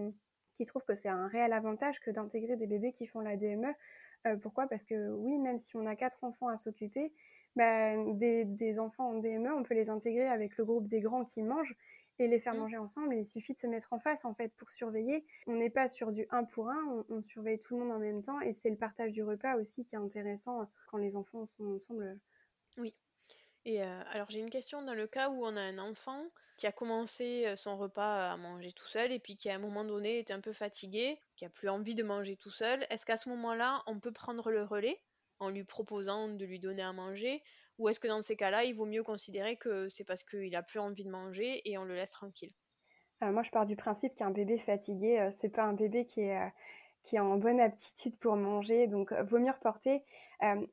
qui 0.56 0.66
trouvent 0.66 0.86
que 0.86 0.96
c'est 0.96 1.10
un 1.10 1.28
réel 1.28 1.54
avantage 1.54 2.00
que 2.00 2.12
d'intégrer 2.12 2.56
des 2.56 2.68
bébés 2.68 2.92
qui 2.92 3.08
font 3.08 3.20
la 3.20 3.38
DME. 3.38 3.74
Euh, 4.28 4.36
pourquoi? 4.38 4.68
Parce 4.68 4.86
que 4.86 5.10
oui, 5.10 5.38
même 5.38 5.58
si 5.58 5.76
on 5.76 5.86
a 5.86 5.96
quatre 5.96 6.24
enfants 6.24 6.48
à 6.48 6.58
s'occuper, 6.58 7.12
bah, 7.56 7.96
des, 8.14 8.80
enfants 8.80 9.10
en 9.10 9.16
DME, 9.16 9.52
on 9.54 9.64
peut 9.64 9.74
les 9.74 9.90
intégrer 9.90 10.28
avec 10.28 10.58
le 10.58 10.66
groupe 10.66 10.88
des 10.88 11.02
grands 11.02 11.26
qui 11.26 11.42
mangent 11.42 11.76
et 12.20 12.28
les 12.28 12.40
faire 12.40 12.54
mmh. 12.54 12.60
manger 12.60 12.78
ensemble. 12.78 13.16
il 13.16 13.26
suffit 13.26 13.54
de 13.54 13.60
se 13.60 13.68
mettre 13.68 13.94
en 13.94 14.00
face 14.00 14.26
en 14.26 14.34
fait 14.34 14.50
pour 14.56 14.72
surveiller. 14.72 15.26
On 15.48 15.56
n'est 15.56 15.70
pas 15.70 15.88
sur 15.88 16.12
du 16.12 16.28
1 16.30 16.44
pour 16.46 16.70
1, 16.70 17.06
on, 17.10 17.22
surveille 17.24 17.60
tout 17.60 17.76
le 17.76 17.84
monde 17.84 17.96
en 17.96 18.00
même 18.00 18.22
temps 18.22 18.40
et 18.42 18.54
c'est 18.54 18.70
le 18.70 18.78
partage 18.78 19.12
du 19.12 19.24
repas 19.24 19.56
aussi 19.56 19.86
qui 19.86 19.96
est 19.96 20.00
intéressant 20.00 20.70
quand 20.88 20.98
les 20.98 21.16
enfants 21.16 21.46
sont 21.48 21.76
ensemble. 21.76 22.20
Oui. 22.78 22.94
Et 23.66 23.84
euh, 23.84 24.02
alors 24.10 24.30
j'ai 24.30 24.40
une 24.40 24.50
question 24.50 24.82
dans 24.82 24.96
le 24.96 25.08
cas 25.08 25.30
où 25.30 25.46
on 25.46 25.56
a 25.56 25.62
un 25.62 25.78
enfant 25.78 26.24
qui 26.58 26.68
a 26.68 26.72
commencé 26.72 27.46
euh, 27.48 27.56
son 27.56 27.78
repas 27.78 28.32
à 28.32 28.38
manger 28.38 28.72
tout 28.72 28.88
seul 28.88 29.12
et 29.12 29.20
puis 29.20 29.36
qui 29.36 29.50
à 29.50 29.56
un 29.56 29.60
moment 29.60 29.84
donné 29.84 30.20
est 30.20 30.32
un 30.32 30.42
peu 30.42 30.54
fatigué, 30.54 31.20
qui 31.36 31.46
a 31.46 31.50
plus 31.50 31.70
envie 31.70 31.96
de 31.96 32.04
manger 32.04 32.38
tout 32.38 32.52
seul, 32.52 32.86
est-ce 32.90 33.06
qu'à 33.06 33.18
ce 33.18 33.30
moment-là 33.30 33.82
on 33.88 34.00
peut 34.00 34.12
prendre 34.12 34.52
le 34.52 34.64
relais 34.64 35.00
en 35.40 35.50
lui 35.50 35.64
proposant 35.64 36.28
de 36.28 36.46
lui 36.46 36.60
donner 36.60 36.84
à 36.84 36.94
manger 36.94 37.44
ou 37.78 37.90
est-ce 37.90 38.00
que 38.00 38.08
dans 38.08 38.22
ces 38.22 38.36
cas-là, 38.36 38.64
il 38.64 38.76
vaut 38.76 38.86
mieux 38.86 39.04
considérer 39.04 39.56
que 39.56 39.90
c'est 39.90 40.04
parce 40.04 40.24
qu'il 40.24 40.56
a 40.56 40.64
plus 40.64 40.80
envie 40.80 41.04
de 41.04 41.10
manger 41.10 41.62
et 41.70 41.78
on 41.78 41.86
le 41.86 41.96
laisse 41.96 42.12
tranquille? 42.12 42.54
Euh, 43.24 43.32
Moi, 43.32 43.44
je 43.44 43.52
pars 43.52 43.66
du 43.66 43.76
principe 43.76 44.16
qu'un 44.16 44.32
bébé 44.32 44.58
fatigué, 44.58 45.20
euh, 45.20 45.30
c'est 45.32 45.50
pas 45.50 45.64
un 45.64 45.74
bébé 45.74 46.06
qui 46.06 46.22
est, 46.22 46.38
euh, 46.38 46.50
qui 47.04 47.16
est 47.16 47.20
en 47.20 47.38
bonne 47.38 47.60
aptitude 47.60 48.18
pour 48.20 48.36
manger, 48.36 48.88
donc 48.88 49.12
vaut 49.14 49.40
mieux 49.40 49.52
reporter. 49.52 50.04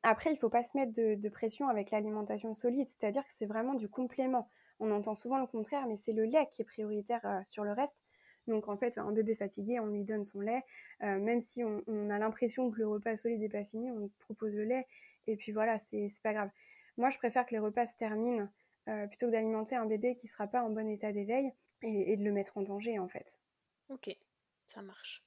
après, 0.03 0.31
il 0.31 0.37
faut 0.37 0.49
pas 0.49 0.63
se 0.63 0.77
mettre 0.77 0.93
de, 0.93 1.29
pression 1.29 1.67
avec 1.67 1.89
l'alimentation 1.89 2.53
solide, 2.53 2.87
c'est-à-dire 2.89 3.23
que 3.25 3.33
c'est 3.33 3.47
vraiment 3.47 3.73
du 3.73 3.89
complément. 3.89 4.47
On 4.79 4.91
entend 4.91 5.15
souvent 5.15 5.39
le 5.39 5.47
contraire, 5.47 5.87
mais 5.87 5.97
c'est 5.97 6.13
le 6.13 6.25
lait 6.25 6.47
qui 6.51 6.61
est 6.61 6.65
prioritaire 6.65 7.43
sur 7.47 7.63
le 7.63 7.71
reste. 7.71 7.97
Donc 8.47 8.67
en 8.67 8.77
fait, 8.77 8.99
un 8.99 9.11
bébé 9.11 9.35
fatigué, 9.35 9.79
on 9.79 9.87
lui 9.87 10.03
donne 10.03 10.23
son 10.23 10.39
lait, 10.39 10.63
même 11.01 11.41
si 11.41 11.63
on, 11.63 12.09
a 12.11 12.19
l'impression 12.19 12.69
que 12.69 12.77
le 12.77 12.87
repas 12.87 13.17
solide 13.17 13.39
n'est 13.39 13.49
pas 13.49 13.65
fini, 13.65 13.89
on 13.89 14.11
propose 14.19 14.53
le 14.53 14.65
lait, 14.65 14.85
et 15.25 15.35
puis 15.35 15.51
voilà, 15.51 15.79
c'est 15.79 16.09
pas 16.21 16.33
grave. 16.33 16.49
Moi, 16.99 17.09
je 17.11 17.17
préfère 17.17 17.45
que 17.45 17.51
les 17.51 17.59
repas 17.59 17.85
se 17.85 17.95
terminent 17.95 18.49
euh, 18.89 19.07
plutôt 19.07 19.27
que 19.27 19.31
d'alimenter 19.31 19.73
un 19.73 19.85
bébé 19.85 20.17
qui 20.17 20.27
ne 20.27 20.31
sera 20.31 20.47
pas 20.47 20.61
en 20.61 20.69
bon 20.69 20.85
état 20.89 21.13
d'éveil 21.13 21.49
et, 21.81 22.17
de 22.17 22.23
le 22.25 22.33
mettre 22.33 22.57
en 22.57 22.61
danger, 22.61 22.99
en 22.99 23.07
fait. 23.07 23.39
Ok, 23.87 24.13
ça 24.65 24.81
marche. 24.81 25.23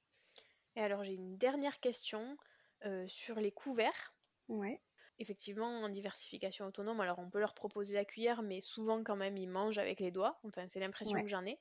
Et 0.75 0.81
alors, 0.81 1.03
j'ai 1.03 1.15
une 1.15 1.35
dernière 1.35 1.79
question 1.79 2.37
euh, 2.85 3.07
sur 3.07 3.39
les 3.39 3.51
couverts. 3.51 4.13
Ouais. 4.49 4.79
Effectivement, 5.17 5.81
en 5.81 5.89
diversification 5.89 6.67
autonome, 6.67 7.01
alors 7.01 7.17
on 7.17 7.31
peut 7.31 7.39
leur 7.39 7.55
proposer 7.55 7.95
la 7.95 8.05
cuillère, 8.05 8.43
mais 8.43 8.61
souvent 8.61 9.03
quand 9.03 9.15
même 9.15 9.35
ils 9.35 9.49
mangent 9.49 9.79
avec 9.79 9.99
les 9.99 10.11
doigts. 10.11 10.39
Enfin, 10.43 10.67
c'est 10.67 10.79
l'impression 10.79 11.19
que 11.21 11.27
j'en 11.27 11.45
ai. 11.45 11.59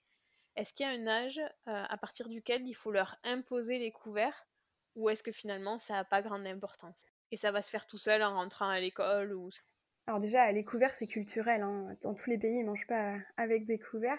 Est-ce 0.56 0.74
qu'il 0.74 0.84
y 0.84 0.88
a 0.90 0.92
un 0.92 1.06
âge 1.06 1.38
euh, 1.38 1.44
à 1.66 1.96
partir 1.96 2.28
duquel 2.28 2.66
il 2.66 2.74
faut 2.74 2.90
leur 2.90 3.16
imposer 3.24 3.78
les 3.78 3.92
couverts 3.92 4.46
ou 4.94 5.08
est-ce 5.08 5.22
que 5.22 5.32
finalement 5.32 5.78
ça 5.78 5.94
n'a 5.94 6.04
pas 6.04 6.20
grande 6.20 6.46
importance? 6.46 7.04
Et 7.30 7.36
ça 7.36 7.50
va 7.50 7.62
se 7.62 7.70
faire 7.70 7.86
tout 7.86 7.96
seul 7.98 8.22
en 8.22 8.34
rentrant 8.34 8.68
à 8.68 8.78
l'école 8.78 9.32
ou 9.32 9.50
alors 10.06 10.18
déjà, 10.18 10.50
les 10.50 10.64
couverts, 10.64 10.94
c'est 10.94 11.06
culturel. 11.06 11.62
Hein. 11.62 11.94
Dans 12.02 12.14
tous 12.14 12.28
les 12.28 12.38
pays, 12.38 12.58
ils 12.58 12.64
mangent 12.64 12.86
pas 12.86 13.14
avec 13.36 13.66
des 13.66 13.78
couverts. 13.78 14.18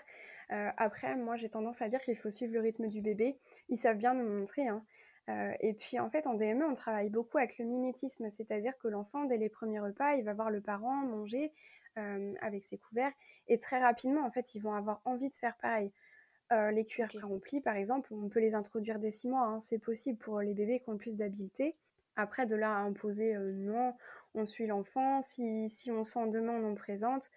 Euh, 0.52 0.69
après, 0.78 1.15
moi, 1.15 1.36
j'ai 1.36 1.50
tendance 1.50 1.82
à 1.82 1.89
dire 1.89 2.02
qu'il 2.02 2.15
faut 2.15 2.32
suivre 2.32 2.54
le 2.54 2.62
rythme 2.62 2.88
du 2.88 3.02
bébé. 3.02 3.38
Ils 3.69 3.78
savent 3.78 3.98
bien 3.98 4.13
nous 4.13 4.28
montrer. 4.28 4.67
Hein. 4.67 4.86
Euh, 5.30 5.54
et 5.62 5.74
puis 5.74 6.00
en 6.00 6.10
fait, 6.10 6.28
en 6.28 6.34
DME, 6.34 6.65
on 6.65 6.74
travaille 6.74 7.10
beaucoup 7.10 7.38
avec 7.38 7.58
le 7.58 7.65
mimétisme, 7.65 8.30
c'est-à-dire 8.30 8.78
que 8.78 8.88
l'enfant, 8.89 9.24
dès 9.24 9.38
les 9.38 9.50
premiers 9.50 9.80
repas, 9.80 10.15
il 10.15 10.24
va 10.26 10.34
voir 10.34 10.50
le 10.50 10.60
parent 10.60 10.96
manger 11.06 11.54
euh, 11.98 12.34
avec 12.41 12.65
ses 12.65 12.78
couverts, 12.78 13.13
et 13.48 13.58
très 13.58 13.80
rapidement, 13.80 14.26
en 14.26 14.32
fait, 14.32 14.54
ils 14.54 14.60
vont 14.60 14.74
avoir 14.74 15.02
envie 15.06 15.30
de 15.30 15.36
faire 15.36 15.56
pareil. 15.58 15.91
Les 16.52 16.86
cuillères 16.86 17.10
okay. 17.15 17.26
remplis, 17.26 17.62
par 17.62 17.76
exemple, 17.76 18.13
on 18.13 18.30
peut 18.30 18.39
les 18.39 18.54
introduire 18.54 19.00
dès 19.00 19.10
six 19.10 19.28
mois, 19.28 19.41
hein, 19.41 19.60
c'est 19.60 19.80
possible 19.80 20.19
pour 20.19 20.39
les 20.39 20.54
bébés 20.54 20.82
qui 20.82 20.89
ont 20.91 20.98
plus 20.98 21.15
d'habileté. 21.15 21.76
Après, 22.15 22.46
de 22.46 22.56
là 22.56 22.76
à 22.76 22.82
imposer 22.82 23.34
non, 23.34 23.96
on 24.36 24.46
suit 24.46 24.67
l'enfant, 24.67 25.22
si, 25.22 25.69
on 25.91 26.06
sent 26.06 26.28
demande, 26.28 26.63
on 26.63 26.76
présente. 26.76 27.30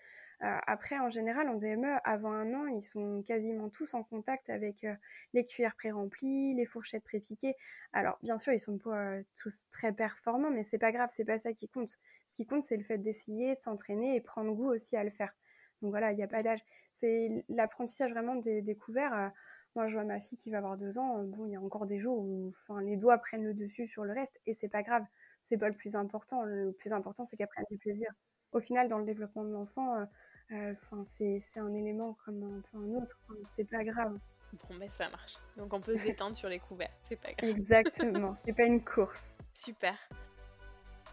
Euh, 0.43 0.59
après, 0.67 0.99
en 0.99 1.09
général, 1.09 1.49
en 1.49 1.55
DME, 1.55 1.99
avant 2.05 2.33
un 2.33 2.53
an, 2.55 2.67
ils 2.67 2.83
sont 2.83 3.23
quasiment 3.27 3.71
tous 3.71 3.95
en 3.95 4.03
contact 4.03 4.51
avec 4.51 4.85
euh, 4.85 4.95
les 5.33 5.47
cuillères 5.47 5.75
pré-remplies, 5.77 6.55
les 6.55 6.67
fourchettes 6.67 7.05
pré-piquées. 7.05 7.55
Alors, 7.93 8.19
bien 8.23 8.39
sûr, 8.39 8.53
ils 8.53 8.61
sont 8.61 8.77
pas 8.77 8.99
euh, 8.99 9.23
tous 9.37 9.65
très 9.71 9.93
performants, 9.93 10.51
mais 10.51 10.65
c'est 10.65 10.79
pas 10.79 10.93
grave, 10.93 11.11
c'est 11.15 11.25
pas 11.25 11.39
ça 11.39 11.53
qui 11.55 11.69
compte. 11.69 11.89
Ce 11.89 12.33
qui 12.35 12.47
compte, 12.47 12.65
c'est 12.65 12.77
le 12.77 12.85
fait 12.85 12.99
d'essayer, 12.99 13.55
s'entraîner 13.55 14.17
et 14.17 14.21
prendre 14.21 14.53
goût 14.53 14.69
aussi 14.69 14.97
à 14.97 15.05
le 15.05 15.11
faire. 15.11 15.33
Donc 15.81 15.91
voilà, 15.91 16.13
il 16.13 16.17
n'y 16.17 16.23
a 16.23 16.29
pas 16.29 16.43
d'âge. 16.43 16.61
C'est 16.93 17.45
l'apprentissage 17.49 18.11
vraiment 18.11 18.37
des, 18.37 18.77
couverts. 18.77 19.33
moi, 19.75 19.87
je 19.87 19.95
vois 19.95 20.05
ma 20.05 20.21
fille 20.21 20.39
qui 20.39 20.51
va 20.51 20.59
avoir 20.59 20.77
deux 20.77 20.99
ans. 20.99 21.23
Bon, 21.25 21.47
il 21.47 21.53
y 21.53 21.57
a 21.57 21.61
encore 21.61 21.87
des 21.87 21.99
jours 21.99 22.19
où, 22.19 22.53
enfin, 22.63 22.81
les 22.83 22.97
doigts 22.97 23.19
prennent 23.19 23.45
le 23.45 23.55
dessus 23.55 23.87
sur 23.87 24.05
le 24.05 24.13
reste, 24.13 24.39
et 24.47 24.55
c'est 24.55 24.69
pas 24.69 24.83
grave. 24.83 25.05
C'est 25.49 25.59
pas 25.59 25.69
le 25.69 25.75
plus 25.75 25.95
important. 25.95 26.43
Le 26.43 26.73
plus 26.73 26.93
important, 26.93 27.25
c'est 27.25 27.37
qu'elle 27.37 27.47
prenne 27.49 27.65
du 27.71 27.79
plaisir. 27.79 28.11
Au 28.53 28.61
final, 28.61 28.89
dans 28.89 28.99
le 28.99 29.05
développement 29.05 29.45
de 29.45 29.53
l'enfant, 29.53 30.07
Enfin, 30.51 31.03
c'est 31.05 31.41
un 31.57 31.75
élément 31.75 32.17
comme 32.25 32.43
un 32.43 32.61
peu 32.61 32.79
un 32.79 33.03
autre. 33.03 33.19
c'est 33.45 33.65
pas 33.65 33.83
grave. 33.85 34.19
Bon, 34.53 34.77
ben 34.79 34.89
ça 34.89 35.11
marche. 35.11 35.37
Donc 35.57 35.73
on 35.73 35.81
peut 35.81 35.97
s'étendre 35.97 36.37
sur 36.37 36.49
les 36.49 36.61
couverts. 36.61 36.93
C'est 37.03 37.17
pas 37.17 37.33
grave. 37.33 37.51
Exactement. 37.51 38.35
c'est 38.37 38.53
pas 38.53 38.65
une 38.65 38.83
course. 38.83 39.35
Super. 39.55 39.97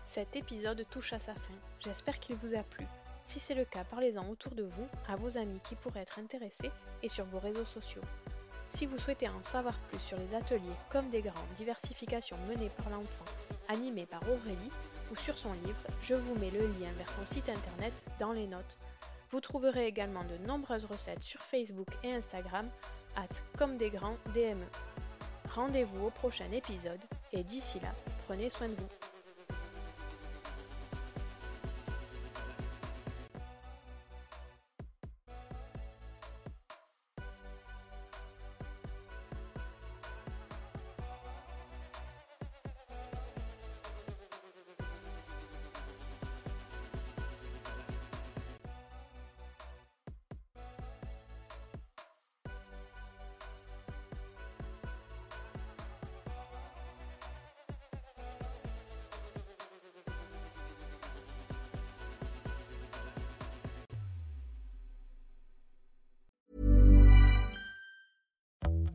Cet 0.04 0.36
épisode 0.36 0.86
touche 0.90 1.14
à 1.14 1.20
sa 1.20 1.34
fin. 1.34 1.54
J'espère 1.80 2.20
qu'il 2.20 2.36
vous 2.36 2.54
a 2.54 2.64
plu. 2.64 2.86
Si 3.26 3.40
c'est 3.40 3.56
le 3.56 3.66
cas, 3.66 3.84
parlez-en 3.86 4.28
autour 4.30 4.54
de 4.54 4.64
vous, 4.64 4.86
à 5.08 5.16
vos 5.16 5.38
amis 5.38 5.60
qui 5.64 5.76
pourraient 5.76 6.02
être 6.02 6.20
intéressés 6.20 6.72
et 7.02 7.08
sur 7.08 7.26
vos 7.26 7.40
réseaux 7.40 7.66
sociaux. 7.66 8.02
Si 8.70 8.86
vous 8.86 8.98
souhaitez 8.98 9.30
en 9.30 9.42
savoir 9.44 9.80
plus 9.90 10.00
sur 10.00 10.18
les 10.18 10.36
ateliers 10.36 10.62
comme 10.92 11.10
des 11.10 11.22
grands 11.22 11.48
diversifications 11.56 12.38
menées 12.50 12.72
par 12.78 12.90
l'enfant, 12.90 13.26
animés 13.74 14.06
par 14.06 14.22
Aurélie, 14.22 14.72
ou 15.12 15.16
sur 15.16 15.38
son 15.38 15.52
livre, 15.66 15.84
je 16.02 16.16
vous 16.16 16.36
mets 16.36 16.52
le 16.52 16.62
lien 16.62 16.92
vers 16.98 17.12
son 17.12 17.26
site 17.26 17.50
internet 17.50 17.94
dans 18.20 18.32
les 18.32 18.48
notes 18.48 18.78
vous 19.34 19.42
trouverez 19.42 19.88
également 19.88 20.24
de 20.26 20.38
nombreuses 20.46 20.86
recettes 20.86 21.24
sur 21.24 21.42
Facebook 21.42 21.88
et 22.04 22.14
Instagram, 22.14 22.70
at 23.16 23.42
comme 23.58 23.78
des 23.78 23.90
grands 23.90 24.18
DME. 24.36 24.68
Rendez-vous 25.56 26.06
au 26.06 26.10
prochain 26.12 26.52
épisode 26.52 27.02
et 27.32 27.44
d'ici 27.44 27.80
là, 27.80 27.90
prenez 28.28 28.52
soin 28.52 28.68
de 28.68 28.76
vous. 28.76 29.13